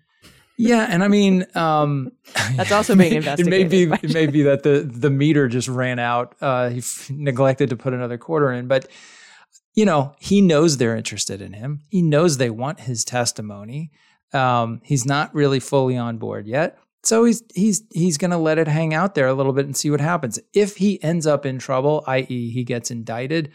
[0.55, 2.11] Yeah, and I mean, um,
[2.55, 3.53] That's also being investigated.
[3.53, 6.35] it may be it may be that the the meter just ran out.
[6.39, 8.87] Uh, he f- neglected to put another quarter in, but
[9.73, 11.81] you know he knows they're interested in him.
[11.89, 13.91] He knows they want his testimony.
[14.33, 18.57] Um, he's not really fully on board yet, so he's he's he's going to let
[18.57, 20.39] it hang out there a little bit and see what happens.
[20.53, 23.51] If he ends up in trouble, i.e., he gets indicted,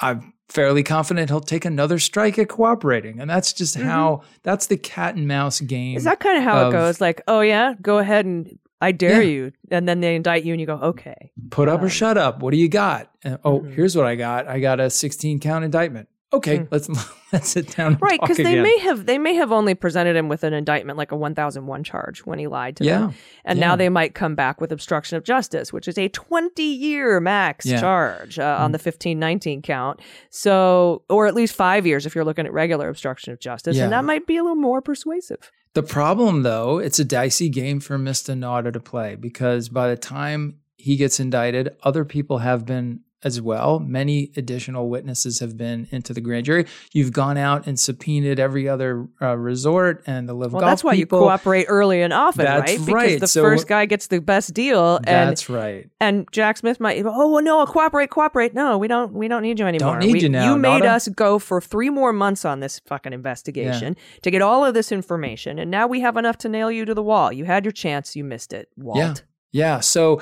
[0.00, 4.76] I'm fairly confident he'll take another strike at cooperating, and that's just how that's the
[4.76, 5.90] cat and mouse game.
[5.90, 5.98] Mm-hmm.
[5.98, 7.00] Is that kind of how of- it goes?
[7.00, 9.28] Like, oh yeah, go ahead and I dare Yeah.
[9.28, 11.32] you, and then they indict you, and you go, okay.
[11.50, 12.40] put up or Um, shut up.
[12.42, 13.10] What do you got?
[13.24, 13.74] Uh, oh, Mhm.
[13.74, 14.46] here's what I got.
[14.46, 16.08] I got a 16 count indictment.
[16.30, 16.68] Okay, Mm.
[16.70, 16.88] let's
[17.32, 17.92] let's sit down.
[17.94, 18.62] And Right, because they again.
[18.62, 21.66] may have they may have only presented him with an indictment like a one thousand
[21.66, 23.14] one charge when he lied to Yeah, them,
[23.46, 23.66] and yeah.
[23.66, 27.64] now they might come back with obstruction of justice, which is a twenty year max
[27.64, 27.80] Yeah.
[27.80, 30.00] Charge uh, on the fifteen nineteen count.
[30.28, 33.90] So, or at least five years if you're looking at regular obstruction of justice, and
[33.92, 35.50] that might be a little more persuasive.
[35.78, 38.36] The problem, though, it's a dicey game for Mr.
[38.36, 43.40] Nauta to play because by the time he gets indicted, other people have been as
[43.40, 43.80] well.
[43.80, 46.66] Many additional witnesses have been into the grand jury.
[46.92, 50.84] You've gone out and subpoenaed every other uh, resort and the LIV Well, golf that's
[50.84, 51.18] why people.
[51.18, 52.78] you cooperate early and often, That's right?
[52.78, 53.20] Because right.
[53.20, 55.90] the So- first guy gets the best deal, and That's right.
[56.00, 58.54] and Jack Smith might, oh well, no, cooperate, cooperate.
[58.54, 59.94] No, we don't, we don't need you anymore.
[59.94, 60.90] Don't need We- you now, You made Nauta.
[60.94, 64.92] us go for three more months on this fucking investigation to get all of this
[64.92, 67.32] information, and now we have enough to nail you to the wall.
[67.32, 68.98] You had your chance, you missed it, Walt.
[68.98, 69.14] Yeah.
[69.50, 69.80] Yeah.
[69.80, 70.20] So,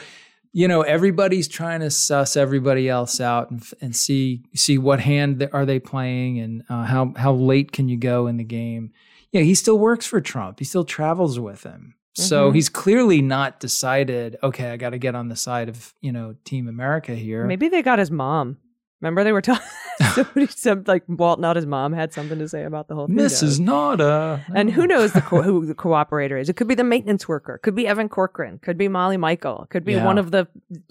[0.58, 5.46] you know, everybody's trying to suss everybody else out and, and see see what hand
[5.52, 8.90] are they playing and uh, how how late can you go in the game.
[9.32, 10.58] Yeah, he still works for Trump.
[10.58, 11.94] He still travels with him.
[12.14, 12.54] So Mhm.
[12.54, 16.34] he's clearly not decided, okay, I got to get on the side of, you know,
[16.44, 17.44] Team America here.
[17.44, 18.56] Maybe they got his mom.
[19.00, 19.66] Remember they were talking.
[20.14, 23.16] somebody said like Walt, his mom, had something to say about the whole thing.
[23.16, 23.58] Mrs.
[23.58, 24.44] Nauta.
[24.54, 26.48] And who knows the co- who the cooperator is?
[26.48, 29.84] It could be the maintenance worker, could be Evan Corcoran, could be Molly Michael, could
[29.84, 30.04] be Yeah.
[30.04, 30.48] one of the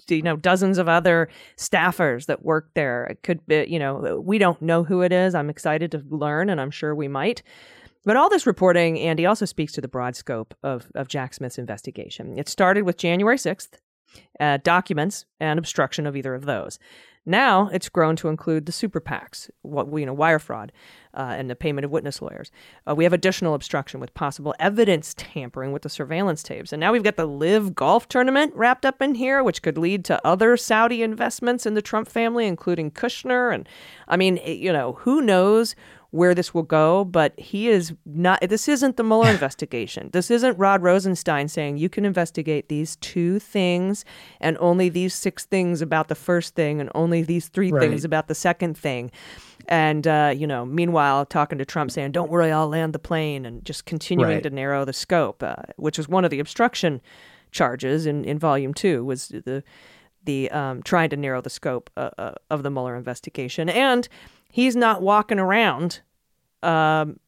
[0.08, 3.04] you know dozens of other staffers that work there.
[3.04, 5.34] It could be you know we don't know who it is.
[5.34, 7.42] I'm excited to learn, and I'm sure we might.
[8.04, 11.58] But all this reporting, Andy, also speaks to the broad scope of of Jack Smith's
[11.58, 12.38] investigation.
[12.38, 13.78] It started with January 6th,
[14.40, 16.78] uh, documents and obstruction of either of those.
[17.28, 20.70] Now it's grown to include the super PACs, what you know, wire fraud,
[21.12, 22.52] uh, and the payment of witness lawyers.
[22.88, 26.92] Uh, we have additional obstruction with possible evidence tampering with the surveillance tapes, and now
[26.92, 30.56] we've got the LIV Golf Tournament wrapped up in here, which could lead to other
[30.56, 33.52] Saudi investments in the Trump family, including Kushner.
[33.52, 33.68] And
[34.06, 35.74] I mean, it- you know, who knows
[36.16, 38.40] where this will go, but he is not.
[38.48, 40.10] This isn't the Mueller investigation.
[40.12, 44.04] This isn't Rod Rosenstein saying you can investigate these two things
[44.40, 47.88] and only these six things about the first thing and only these three Right.
[47.88, 49.10] things about the second thing.
[49.68, 53.44] And, uh, you know, meanwhile, talking to Trump saying, don't worry, I'll land the plane
[53.44, 54.42] and just continuing Right.
[54.44, 57.00] to narrow the scope, uh, which was one of the obstruction
[57.50, 59.62] charges in, in volume two was the
[60.24, 64.08] the um, trying to narrow the scope uh, uh, of the Mueller investigation, and
[64.50, 66.00] he's not walking around,
[66.66, 67.18] um,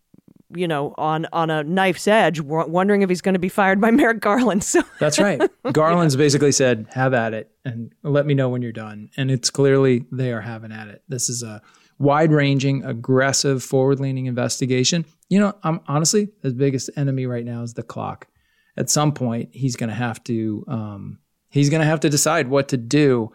[0.55, 3.81] you know, on on a knife's edge, w- wondering if he's going to be fired
[3.81, 4.65] by Merrick Garland.
[4.65, 5.41] So That's right.
[5.73, 9.51] Garland's basically said, "Have at it, and let me know when you're done." And it's
[9.51, 11.03] clearly they are having at it.
[11.09, 11.61] This is a
[11.99, 15.05] wide-ranging, aggressive, forward-leaning investigation.
[15.29, 18.29] You know, I'm honestly his biggest enemy right now is the clock.
[18.77, 21.19] At some point, he's going to have to um,
[21.51, 23.33] he's going to have to decide what to do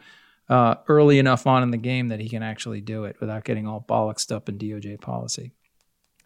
[0.50, 3.68] uh, early enough on in the game that he can actually do it without getting
[3.68, 5.52] all bollocksed up in DOJ policy.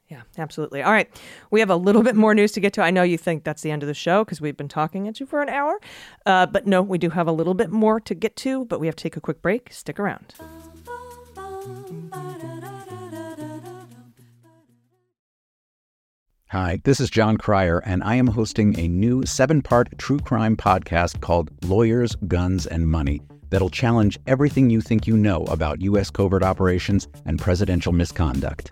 [0.09, 0.81] Yeah, absolutely.
[0.81, 1.09] All right.
[1.51, 2.81] We have a little bit more news to get to.
[2.81, 5.19] I know you think that's the end of the show because we've been talking at
[5.19, 5.79] you for an hour.
[6.25, 8.87] Uh, but no, we do have a little bit more to get to, but we
[8.87, 9.71] have to take a quick break.
[9.73, 10.33] Stick around.
[16.51, 20.55] Hi, this is Jon Cryer, and I am hosting a new seven part true crime
[20.55, 26.09] podcast called Lawyers, Guns, and Money that'll challenge everything you think you know about U.S.
[26.09, 28.71] covert operations and presidential misconduct.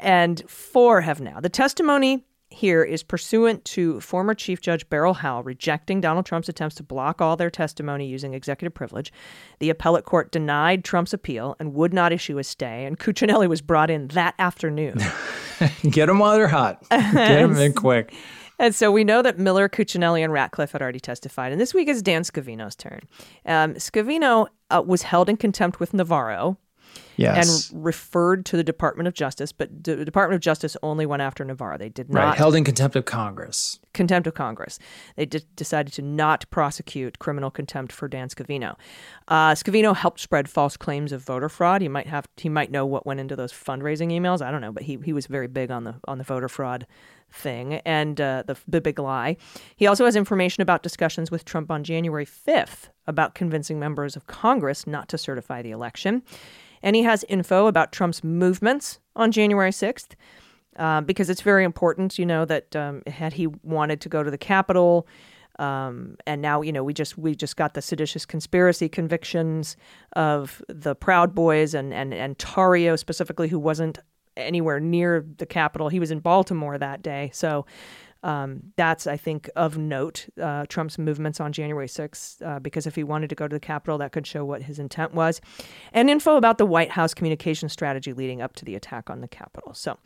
[0.01, 1.39] and four have now.
[1.39, 6.75] The testimony here is pursuant to former Chief Judge Beryl Howell rejecting Donald Trump's attempts
[6.75, 9.11] to block all their testimony using executive privilege.
[9.59, 13.61] The appellate court denied Trump's appeal and would not issue a stay, and Cuccinelli was
[13.61, 14.99] brought in that afternoon.
[15.89, 16.83] Get them while they're hot.
[16.89, 18.13] Get them in quick.
[18.59, 21.51] And so we know that Miller, Cuccinelli, and Ratcliffe had already testified.
[21.51, 23.01] And this week is Dan Scavino's turn.
[23.45, 26.57] Um, Scavino uh, was held in contempt with Navarro
[27.17, 27.69] Yes.
[27.71, 31.45] and referred to the Department of Justice, but the Department of Justice only went after
[31.45, 31.77] Navarro.
[31.77, 32.25] They did right.
[32.25, 33.79] not Held in contempt of Congress.
[33.93, 34.79] contempt of Congress.
[35.15, 38.75] They d- decided to not prosecute criminal contempt for Dan Scavino.
[39.27, 41.81] Uh, Scavino helped spread false claims of voter fraud.
[41.81, 44.41] He might have he might know what went into those fundraising emails.
[44.41, 46.87] I don't know, but he he was very big on the on the voter fraud
[47.33, 49.37] thing and uh, the the big lie.
[49.75, 54.27] He also has information about discussions with Trump on January fifth about convincing members of
[54.27, 56.23] Congress not to certify the election.
[56.83, 60.15] And he has info about Trump's movements on January 6th
[60.77, 64.31] uh, because it's very important, you know, that um, had he wanted to go to
[64.31, 65.07] the Capitol,
[65.59, 69.75] um, and now you know we just we just got the seditious conspiracy convictions
[70.13, 73.99] of the Proud Boys and and and Tarrio specifically, who wasn't
[74.37, 75.89] anywhere near the Capitol.
[75.89, 77.65] He was in Baltimore that day, so.
[78.23, 82.95] Um, that's, I think, of note, uh, Trump's movements on January 6th, uh, because if
[82.95, 85.41] he wanted to go to the Capitol, that could show what his intent was.
[85.91, 89.27] And info about the White House communication strategy leading up to the attack on the
[89.27, 89.73] Capitol.
[89.73, 89.97] So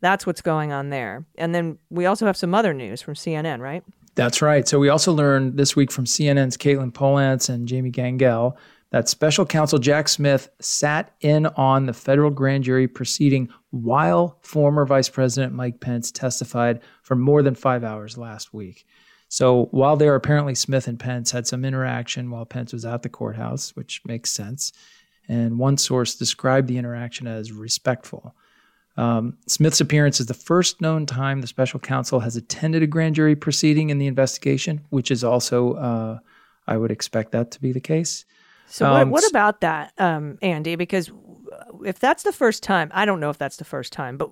[0.00, 1.26] that's what's going on there.
[1.36, 3.84] And then we also have some other news from CNN, right?
[4.14, 4.66] That's right.
[4.66, 8.56] So we also learned this week from CNN's Katelyn Polantz and Jamie Gangel
[8.90, 14.86] that special counsel Jack Smith sat in on the federal grand jury proceeding while former
[14.86, 18.86] Vice President Mike Pence testified for more than five hours last week.
[19.28, 23.10] So while there, apparently Smith and Pence had some interaction while Pence was at the
[23.10, 24.72] courthouse, which makes sense.
[25.28, 28.34] And one source described the interaction as respectful.
[28.96, 33.16] Um, Smith's appearance is the first known time the special counsel has attended a grand
[33.16, 36.18] jury proceeding in the investigation, which is also, uh,
[36.66, 38.24] I would expect that to be the case.
[38.68, 40.76] So what, Um, what about that, um, Andy?
[40.76, 41.10] Because
[41.84, 44.30] if that's the first time, I don't know if that's the first time, but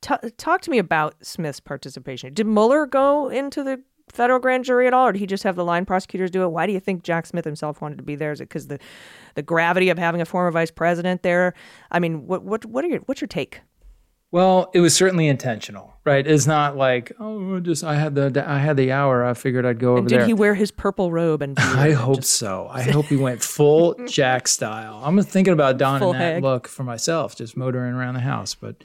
[0.00, 2.34] t- talk to me about Smith's participation.
[2.34, 5.56] Did Mueller go into the federal grand jury at all, or did he just have
[5.56, 6.48] the line prosecutors do it?
[6.48, 8.32] Why do you think Jack Smith himself wanted to be there?
[8.32, 8.78] Is it because the
[9.34, 11.54] the gravity of having a former vice president there?
[11.90, 13.60] I mean, what what what are your what's your take?
[14.30, 16.26] Well, it was certainly intentional, right?
[16.26, 19.24] It's not like oh, just I had the I had the hour.
[19.24, 20.26] I figured I'd go over And did there.
[20.26, 22.68] he wear his purple robe and I hope just- so.
[22.70, 25.00] I hope he went full Jack style.
[25.02, 26.42] I'm thinking about donning that hag.
[26.42, 28.54] look for myself, just motoring around the house.
[28.54, 28.76] But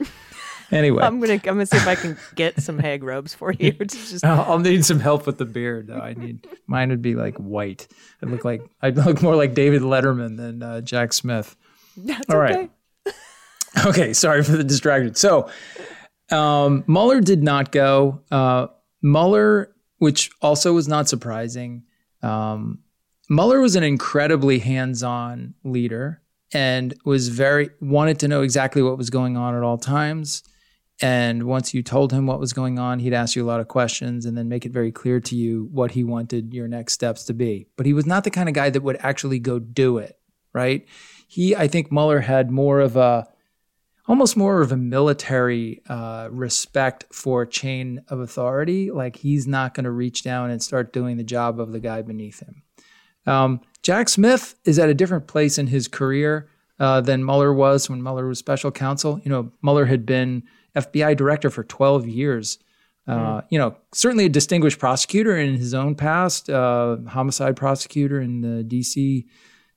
[0.72, 3.72] anyway, I'm gonna I'm gonna see if I can get some hag robes for you.
[3.72, 5.98] Just I'll, I'll need some help with the beard, though.
[6.00, 7.86] I need mine would be like white.
[8.22, 11.54] I'd look like I'd look more like David Letterman than uh, Jack Smith.
[11.98, 12.70] that's All right.
[13.86, 14.12] okay.
[14.12, 15.14] Sorry for the distraction.
[15.14, 15.48] So,
[16.30, 18.22] um, Mueller did not go.
[18.30, 18.68] Uh,
[19.02, 21.84] Mueller, which also was not surprising,
[22.22, 22.78] um,
[23.28, 26.22] Mueller was an incredibly hands-on leader
[26.52, 30.42] and was very wanted to know exactly what was going on at all times.
[31.02, 33.66] And once you told him what was going on, he'd ask you a lot of
[33.66, 37.24] questions and then make it very clear to you what he wanted your next steps
[37.24, 37.66] to be.
[37.76, 40.16] But he was not the kind of guy that would actually go do it,
[40.52, 40.86] right?
[41.26, 43.26] He, I think Mueller had more of a,
[44.06, 48.90] almost more of a military uh, respect for chain of authority.
[48.90, 52.02] Like he's not going to reach down and start doing the job of the guy
[52.02, 52.62] beneath him.
[53.26, 56.48] Um, Jack Smith is at a different place in his career
[56.78, 59.20] uh, than Mueller was when Mueller was special counsel.
[59.24, 60.42] You know, Mueller had been
[60.76, 62.58] FBI director for 12 years.
[63.06, 68.40] Uh, You know, certainly a distinguished prosecutor in his own past, uh, homicide prosecutor in
[68.40, 69.26] the D.C.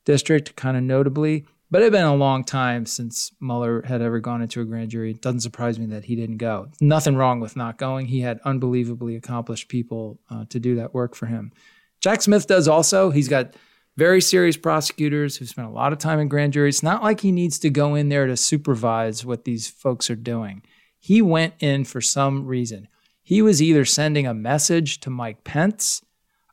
[0.06, 1.46] district, kind of notably.
[1.70, 4.90] But it had been a long time since Mueller had ever gone into a grand
[4.90, 5.12] jury.
[5.12, 6.70] It doesn't surprise me that he didn't go.
[6.80, 8.06] Nothing wrong with not going.
[8.08, 11.52] He had unbelievably accomplished people uh, to do that work for him.
[12.00, 13.10] Jack Smith does also.
[13.10, 13.56] He's got
[13.98, 16.76] very serious prosecutors who spent a lot of time in grand juries.
[16.76, 20.16] It's not like he needs to go in there to supervise what these folks are
[20.16, 20.62] doing.
[21.00, 22.88] He went in for some reason.
[23.24, 26.02] He was either sending a message to Mike Pence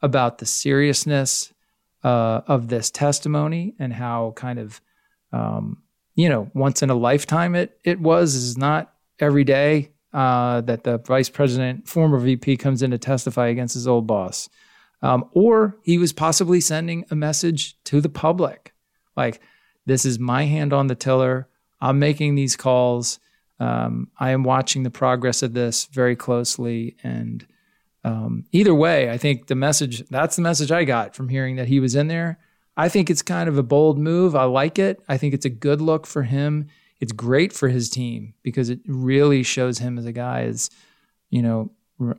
[0.03, 1.53] about the seriousness
[2.03, 4.81] uh, of this testimony and how kind of,
[5.35, 5.83] um,
[6.15, 8.35] you know, once in a lifetime it it was.
[8.35, 13.49] Is not every day uh, that the vice president, former VP, comes in to testify
[13.49, 14.49] against his old boss.
[15.03, 18.75] Um, or he was possibly sending a message to the public
[19.17, 19.41] like,
[19.87, 21.49] this is my hand on the tiller.
[21.81, 23.19] I'm making these calls.
[23.61, 26.97] Um, I am watching the progress of this very closely.
[27.03, 27.47] And
[28.03, 31.69] um, either way, I think the message that's the message I got from hearing that
[31.69, 32.39] he was in there.
[32.77, 34.35] I think it's kind of a bold move.
[34.35, 35.01] I like it.
[35.09, 36.67] I think it's a good look for him.
[37.01, 40.71] It's great for his team because it really shows him as a guy as,
[41.31, 41.71] you know,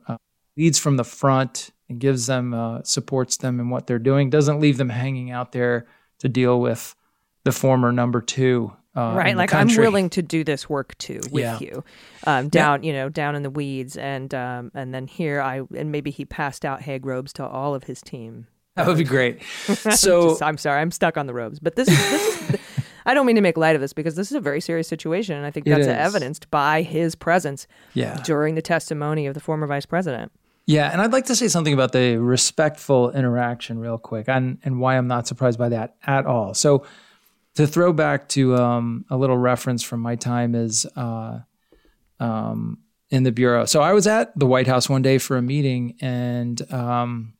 [0.07, 0.17] uh,
[0.55, 4.59] leads from the front and gives them, uh, supports them in what they're doing, doesn't
[4.59, 5.87] leave them hanging out there
[6.19, 6.95] to deal with
[7.43, 8.71] the former number two.
[8.97, 11.57] Uh, right like i'm willing to do this work too with Yeah.
[11.59, 11.83] you
[12.25, 15.91] um, down you know down in the weeds and um, and then here i and
[15.91, 19.41] maybe he passed out hag robes to all of his team That would be great.
[19.95, 22.59] So Just- i'm sorry i'm stuck on the robes but this is this is
[23.05, 25.35] i don't mean to make light of this because this is a very serious situation
[25.37, 28.19] and i think that's evidenced by his presence Yeah.
[28.23, 30.31] during the testimony of the former vice president
[30.65, 34.79] Yeah, and I'd like to say something about the respectful interaction real quick and, and
[34.79, 36.55] why I'm not surprised by that at all.
[36.55, 36.83] So,
[37.53, 41.41] to throw back to um, a little reference from my time as uh,
[42.19, 42.79] um,
[43.11, 43.65] in the Bureau.
[43.65, 47.34] So, I was at the White House one day for a meeting and um,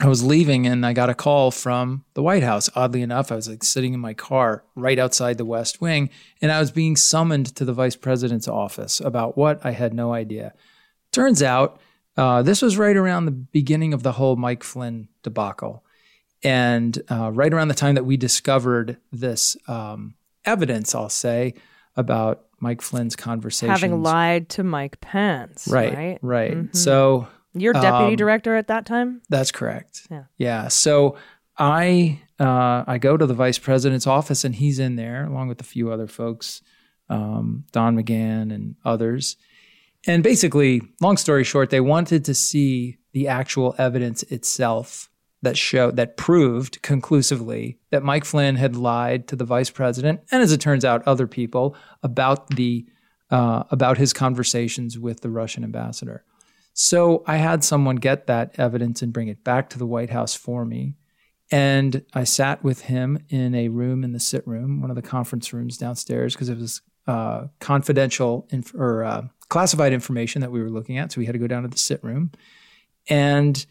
[0.00, 2.68] I was leaving and I got a call from the White House.
[2.74, 6.10] Oddly enough, I was like sitting in my car right outside the West Wing
[6.42, 10.12] and I was being summoned to the vice president's office about what I had no
[10.12, 10.52] idea.
[11.12, 11.80] Turns out,
[12.16, 15.84] uh, this was right around the beginning of the whole Mike Flynn debacle.
[16.42, 20.14] And uh, right around the time that we discovered this um,
[20.44, 21.54] evidence, I'll say,
[21.96, 23.80] about Mike Flynn's conversations.
[23.80, 26.52] having lied to mike pence Right, right right.
[26.54, 26.76] Mhm.
[26.76, 30.06] So your deputy um, director at that time that's correct.
[30.10, 30.24] Yeah.
[30.36, 30.68] Yeah.
[30.68, 31.16] So
[31.56, 35.60] I uh, I go to the vice president's office and he's in there along with
[35.60, 36.62] a few other folks,
[37.08, 39.36] um, Don McGahn and others.
[40.06, 45.08] And basically, long story short, they wanted to see the actual evidence itself
[45.42, 50.42] that showed that proved conclusively that Mike Flynn had lied to the vice president and,
[50.42, 52.86] as it turns out, other people about the
[53.30, 56.24] uh, about his conversations with the Russian ambassador.
[56.74, 60.34] So I had someone get that evidence and bring it back to the White House
[60.34, 60.96] for me.
[61.50, 65.02] And I sat with him in a room in the sit room, one of the
[65.02, 70.60] conference rooms downstairs, because it was uh, confidential inf- or uh, classified information that we
[70.60, 71.12] were looking at.
[71.12, 72.32] So we had to go down to the sit room.
[73.08, 73.64] And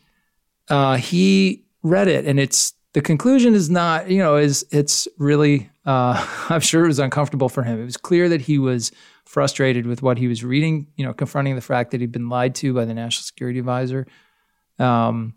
[0.70, 5.70] uh, he read it, and it's the conclusion is not, you know, is it's really,
[5.86, 7.82] uh, I'm sure it was uncomfortable for him.
[7.82, 8.92] It was clear that he was
[9.26, 12.56] frustrated with what he was reading, you know, confronting the fact that he'd been lied
[12.56, 14.08] to by the national security advisor.
[14.80, 15.36] Um,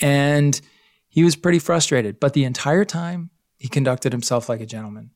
[0.00, 0.60] and
[1.08, 5.10] he was pretty frustrated, but the entire time he conducted himself like a gentleman.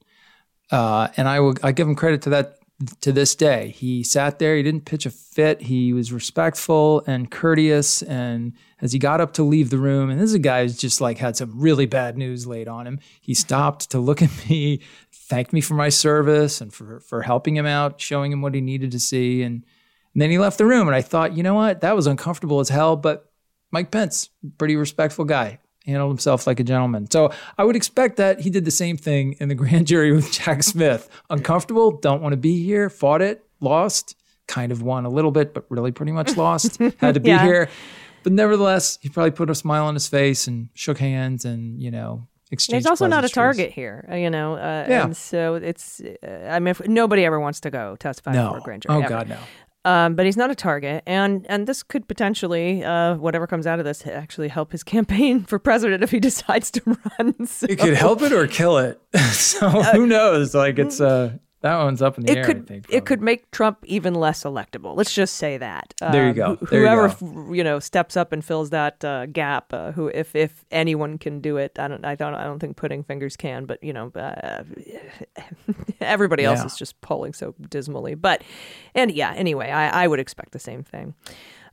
[0.71, 2.60] Uh, and I will, I give him credit to that,
[3.01, 3.69] to this day.
[3.69, 5.63] He sat there, he didn't pitch a fit.
[5.63, 8.03] He was respectful and courteous.
[8.03, 10.79] And as he got up to leave the room, and this is a guy who's
[10.79, 14.31] just like had some really bad news laid on him, he stopped to look at
[14.49, 14.81] me,
[15.13, 18.61] thanked me for my service and for, for helping him out, showing him what he
[18.61, 19.43] needed to see.
[19.43, 19.65] And,
[20.15, 20.89] and then he left the room.
[20.89, 21.83] And I thought, you know what?
[21.83, 22.97] That was uncomfortable as hell.
[22.97, 23.31] But
[23.71, 27.11] Mike Pence, pretty respectful guy handled himself like a gentleman.
[27.11, 30.31] So I would expect that he did the same thing in the grand jury with
[30.33, 31.09] Jack Smith.
[31.31, 34.17] Uncomfortable, don't want to be here, fought it, lost,
[34.47, 36.79] kind of won a little bit, but really pretty much lost.
[36.99, 37.45] Had to be Yeah.
[37.45, 37.69] here.
[38.23, 41.91] But nevertheless, he probably put a smile on his face and shook hands and, you
[41.91, 44.57] know, exchanged He's also not a target here, uh, you know.
[44.57, 45.05] Uh, Yeah.
[45.05, 48.51] And so it's, uh, I mean, if, nobody ever wants to go testify No.
[48.51, 48.95] for a grand jury.
[48.97, 49.09] Oh, ever.
[49.09, 49.39] God, no.
[49.85, 53.79] Um, but he's not a target, and and this could potentially, uh, whatever comes out
[53.79, 56.83] of this, actually help his campaign for president if he decides to
[57.19, 57.47] run.
[57.47, 57.67] So.
[57.69, 59.01] It could help it or kill it.
[59.33, 60.55] so who knows?
[60.55, 62.45] Like it's uh that one's up in the It air.
[62.45, 62.87] I could think.
[62.89, 64.97] it could make Trump even less electable.
[64.97, 65.93] Let's just say that.
[66.01, 66.67] There you Um, go.
[66.67, 67.15] There you whoever go.
[67.15, 71.19] f- you know steps up and fills that uh, gap, uh, who if if anyone
[71.19, 73.93] can do it, I don't I don't I don't think Pudding Fingers can, but you
[73.93, 74.63] know, uh,
[76.01, 76.67] everybody else Yeah.
[76.67, 78.15] is just polling so dismally.
[78.15, 78.43] But
[78.95, 81.15] and yeah, anyway, I I would expect the same thing.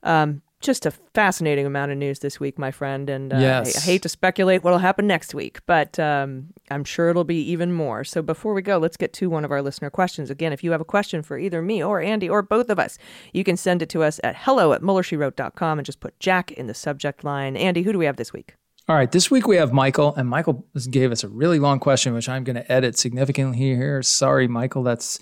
[0.04, 3.76] Um, just a fascinating amount of news this week, my friend, and uh, Yes.
[3.76, 7.42] I, I hate to speculate what'll happen next week, but um, I'm sure it'll be
[7.52, 8.04] even more.
[8.04, 10.30] So before we go, let's get to one of our listener questions.
[10.30, 12.98] Again, if you have a question for either me or Andy or both of us,
[13.34, 16.68] you can send it to us at hello at muellershewrote.com and just put Jack in
[16.68, 17.56] the subject line.
[17.56, 18.56] Andy, who do we have this week?
[18.90, 22.14] All right, this week we have Michael, and Michael gave us a really long question,
[22.14, 24.02] which I'm going to edit significantly here.
[24.02, 24.82] Sorry, Michael.
[24.82, 25.20] That's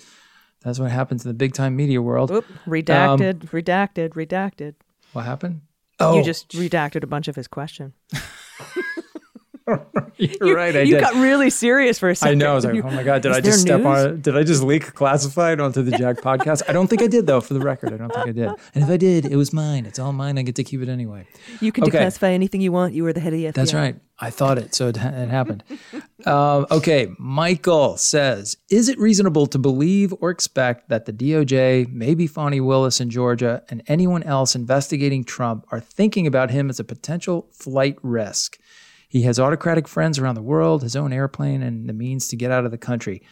[0.62, 2.30] that's what happens in the big time media world.
[2.30, 4.74] Oop, redacted, redacted, redacted.
[5.16, 5.62] What happened?
[5.98, 7.94] Oh, You just redacted a bunch of his question.
[10.16, 10.74] You're right.
[10.76, 11.00] I you did.
[11.00, 12.42] got really serious for a second.
[12.42, 12.52] I know.
[12.52, 13.86] I was like, oh my god, did Is I just step news?
[13.86, 14.20] on?
[14.20, 16.62] Did I just leak classified onto the Jack podcast?
[16.68, 17.40] I don't think I did, though.
[17.40, 18.48] For the record, I don't think I did.
[18.74, 19.84] And if I did, it was mine.
[19.86, 20.38] It's all mine.
[20.38, 21.26] I get to keep it anyway.
[21.60, 21.98] You can Okay.
[21.98, 22.94] declassify anything you want.
[22.94, 23.52] You were the head of the FBI.
[23.54, 23.96] That's right.
[24.18, 25.62] I thought it, so it, it happened.
[26.24, 32.26] um, okay, Michael says, is it reasonable to believe or expect that the DOJ, maybe
[32.26, 36.84] Fani Willis in Georgia, and anyone else investigating Trump are thinking about him as a
[36.84, 38.58] potential flight risk?
[39.08, 42.50] He has autocratic friends around the world, his own airplane, and the means to get
[42.50, 43.22] out of the country.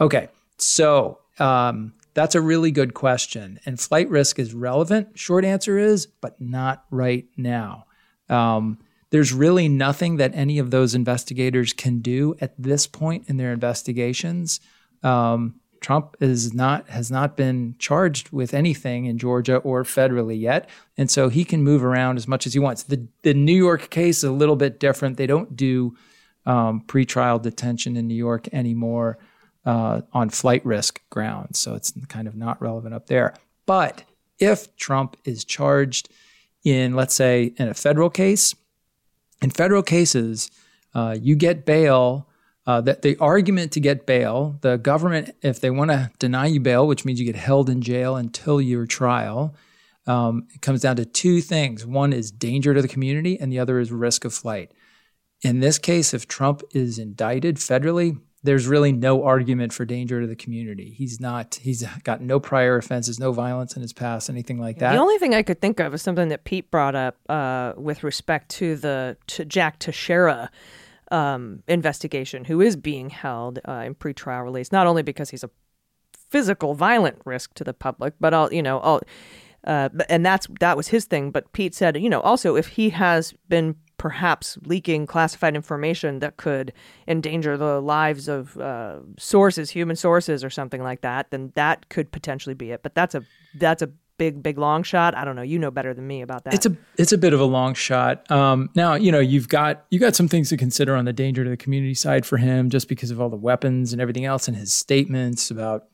[0.00, 0.28] Okay,
[0.58, 3.58] so um, that's a really good question.
[3.64, 5.18] And flight risk is relevant.
[5.18, 7.86] Short answer is, but not right now.
[8.28, 8.78] Um,
[9.10, 13.52] there's really nothing that any of those investigators can do at this point in their
[13.52, 14.60] investigations.
[15.02, 20.68] Um, Trump is not has not been charged with anything in Georgia or federally yet,
[20.96, 22.82] and so he can move around as much as he wants.
[22.84, 25.16] The the New York case is a little bit different.
[25.16, 25.96] They don't do
[26.46, 29.18] um, pretrial detention in New York anymore
[29.64, 33.34] uh, on flight risk grounds, so it's kind of not relevant up there.
[33.66, 34.04] But
[34.38, 36.08] if Trump is charged
[36.64, 38.54] in, let's say, in a federal case,
[39.40, 40.50] in federal cases,
[40.94, 42.27] uh, you get bail.
[42.68, 46.60] Uh, that the argument to get bail, the government, if they want to deny you
[46.60, 49.54] bail, which means you get held in jail until your trial,
[50.06, 51.86] um, it comes down to two things.
[51.86, 54.72] One is danger to the community, and the other is risk of flight.
[55.40, 60.26] In this case, if Trump is indicted federally, there's really no argument for danger to
[60.26, 60.90] the community.
[60.90, 61.54] He's not.
[61.62, 64.92] He's got no prior offenses, no violence in his past, anything like that.
[64.92, 68.04] The only thing I could think of is something that Pete brought up uh, with
[68.04, 70.50] respect to the to Jack Teixeira
[71.10, 75.50] um, investigation, who is being held uh, in pretrial release, not only because he's a
[76.30, 79.00] physical, violent risk to the public, but all you know, all,
[79.66, 81.30] uh, and that's that was his thing.
[81.30, 86.36] But Pete said, you know, also if he has been perhaps leaking classified information that
[86.36, 86.72] could
[87.08, 92.12] endanger the lives of uh, sources, human sources, or something like that, then that could
[92.12, 92.82] potentially be it.
[92.82, 93.24] But that's a
[93.54, 95.16] that's a big big long shot.
[95.16, 95.42] I don't know.
[95.42, 96.54] You know better than me about that.
[96.54, 98.30] It's a it's a bit of a long shot.
[98.30, 101.44] Um, now you know you've got you got some things to consider on the danger
[101.44, 104.48] to the community side for him, just because of all the weapons and everything else,
[104.48, 105.84] and his statements about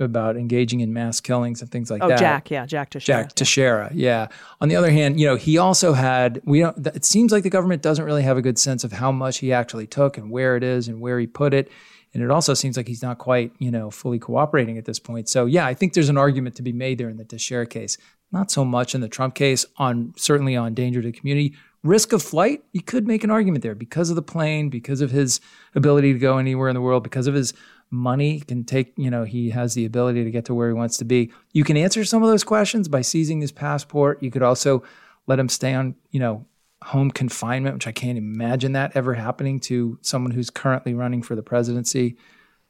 [0.00, 2.18] about engaging in mass killings and things like oh that.
[2.18, 3.22] Jack, yeah, Jack Teixeira.
[3.22, 4.26] Jack Teixeira, yeah.
[4.60, 6.86] On the other hand, you know, he also had we don't.
[6.86, 9.52] It seems like the government doesn't really have a good sense of how much he
[9.52, 11.70] actually took and where it is and where he put it.
[12.14, 15.28] And it also seems like he's not quite, you know, fully cooperating at this point.
[15.28, 17.98] So yeah, I think there's an argument to be made there in the Teixeira case.
[18.32, 19.66] Not so much in the Trump case.
[19.76, 22.64] On certainly on danger to the community, risk of flight.
[22.72, 25.40] You could make an argument there because of the plane, because of his
[25.74, 27.52] ability to go anywhere in the world, because of his
[27.94, 30.96] money can take you know he has the ability to get to where he wants
[30.96, 34.42] to be you can answer some of those questions by seizing his passport you could
[34.42, 34.82] also
[35.26, 36.44] let him stay on you know
[36.82, 41.34] home confinement which i can't imagine that ever happening to someone who's currently running for
[41.34, 42.16] the presidency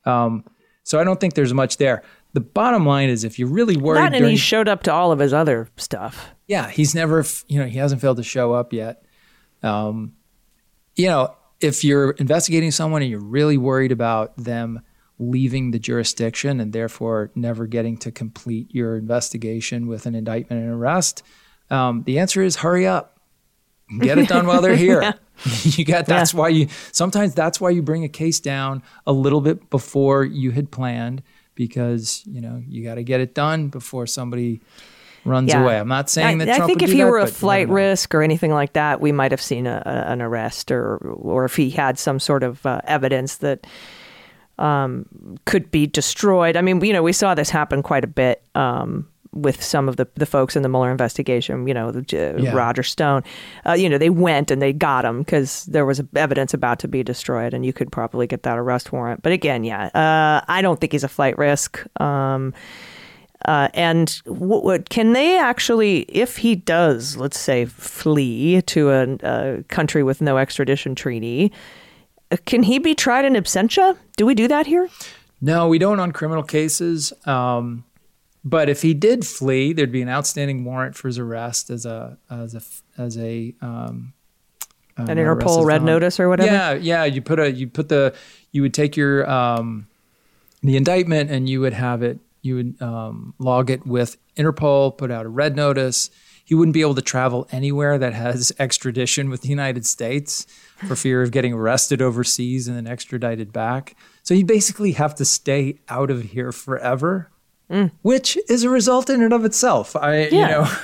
[0.04, 0.44] um,
[0.82, 2.02] so i don't think there's much there
[2.34, 4.00] the bottom line is if you're really worried.
[4.00, 6.34] That and during, he showed up to all of his other stuff.
[6.48, 9.04] Yeah, he's never, you know, he hasn't failed to show up yet.
[9.62, 10.14] Um,
[10.96, 14.82] you know, if you're investigating someone and you're really worried about them
[15.20, 20.72] leaving the jurisdiction and therefore never getting to complete your investigation with an indictment and
[20.72, 21.22] arrest,
[21.70, 23.13] um, the answer is hurry up.
[24.00, 25.02] Get it done while they're here.
[25.02, 25.12] yeah.
[25.62, 26.40] you got that's yeah.
[26.40, 30.52] why you sometimes that's why you bring a case down a little bit before you
[30.52, 31.22] had planned
[31.54, 34.60] because you know you got to get it done before somebody
[35.24, 35.62] runs yeah.
[35.62, 35.78] away.
[35.78, 36.60] I'm not saying I, that.
[36.60, 39.32] I think if he that, were a flight risk or anything like that, we might
[39.32, 42.80] have seen a, a, an arrest, or or if he had some sort of uh,
[42.84, 43.66] evidence that
[44.58, 45.06] um,
[45.46, 46.56] could be destroyed.
[46.56, 48.42] I mean, you know, we saw this happen quite a bit.
[48.54, 52.40] Um, with some of the, the folks in the Mueller investigation, you know, the, uh,
[52.40, 52.52] yeah.
[52.52, 53.22] Roger Stone,
[53.66, 56.88] uh, you know, they went and they got him because there was evidence about to
[56.88, 59.22] be destroyed, and you could probably get that arrest warrant.
[59.22, 61.84] But again, yeah, uh, I don't think he's a flight risk.
[62.00, 62.54] Um,
[63.44, 64.22] uh, and
[64.88, 70.38] can they actually, if he does, let's say, flee to a, a country with no
[70.38, 71.52] extradition treaty,
[72.30, 73.98] uh, can he be tried in absentia?
[74.16, 74.88] Do we do that here?
[75.42, 77.12] No, we don't on criminal cases.
[77.26, 77.84] Um,
[78.44, 82.18] but if he did flee, there'd be an outstanding warrant for his arrest as a
[82.30, 82.62] as a
[83.00, 84.12] as a um,
[84.98, 86.52] uh, an Interpol red notice or whatever.
[86.52, 87.04] Yeah, yeah.
[87.04, 88.14] You put a you put the
[88.52, 89.86] you would take your um,
[90.62, 95.10] the indictment and you would have it you would um, log it with Interpol, put
[95.10, 96.10] out a red notice.
[96.44, 100.46] He wouldn't be able to travel anywhere that has extradition with the United States
[100.86, 103.96] for fear of getting arrested overseas and then extradited back.
[104.22, 107.30] So you basically have to stay out of here forever,
[107.70, 107.90] mm.
[108.02, 109.96] which is a result in and of itself.
[109.96, 110.30] I, yeah.
[110.30, 110.76] you know,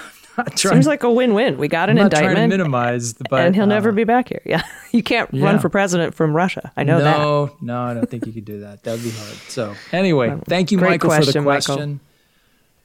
[0.57, 1.59] Seems like a win-win.
[1.59, 2.37] We got an I'm indictment.
[2.37, 4.43] Trying to minimize the, but, and he'll uh, never be back here.
[4.51, 5.45] Yeah, you can't yeah.
[5.45, 6.73] run for president from Russia.
[6.77, 7.19] I know no, that.
[7.19, 8.83] No, no, I don't think you could do that.
[8.83, 9.35] That would be hard.
[9.49, 11.75] So anyway, thank you, Michael, question, for the question.
[11.75, 12.01] Michael.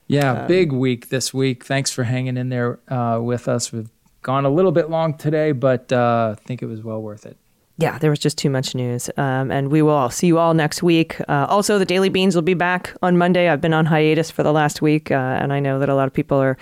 [0.08, 1.66] Yeah, uh, big week this week.
[1.66, 3.72] Thanks for hanging in there uh, with us.
[3.72, 3.90] We've
[4.22, 7.38] gone a little bit long today, but uh, I think it was well worth it.
[7.78, 9.10] Yeah, there was just too much news.
[9.18, 11.20] Um, and we will all see you all next week.
[11.28, 13.50] Uh, also, the Daily Beans will be back on Monday.
[13.50, 16.08] I've been on hiatus for the last week, uh, and I know that a lot
[16.08, 16.58] of people are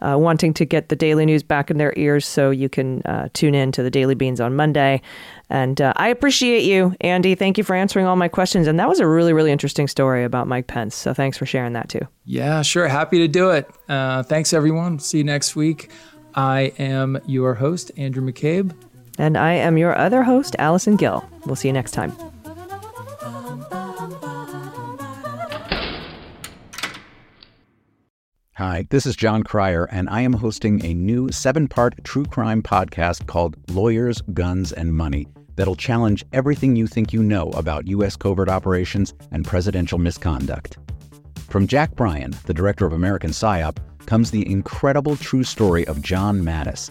[0.00, 3.28] uh, wanting to get the daily news back in their ears, so you can uh,
[3.32, 5.00] tune in to the Daily Beans on Monday.
[5.48, 7.34] And uh, I appreciate you, Andy.
[7.34, 8.66] Thank you for answering all my questions.
[8.66, 10.96] And that was a really, really interesting story about Mike Pence.
[10.96, 12.00] So thanks for sharing that too.
[12.24, 12.88] Yeah, sure.
[12.88, 13.70] Happy to do it.
[13.88, 14.98] Uh, thanks, everyone.
[14.98, 15.90] See you next week.
[16.34, 18.74] I am your host, Andrew McCabe.
[19.18, 21.24] And I am your other host, Allison Gill.
[21.46, 22.12] We'll see you next time.
[28.54, 32.62] Hi, this is Jon Cryer, and I am hosting a new seven part true crime
[32.62, 38.16] podcast called Lawyers, Guns, and Money that'll challenge everything you think you know about U.S.
[38.16, 40.78] covert operations and presidential misconduct.
[41.48, 46.40] From Jack Bryan, the director of American PSYOP, comes the incredible true story of John
[46.40, 46.90] Mattes,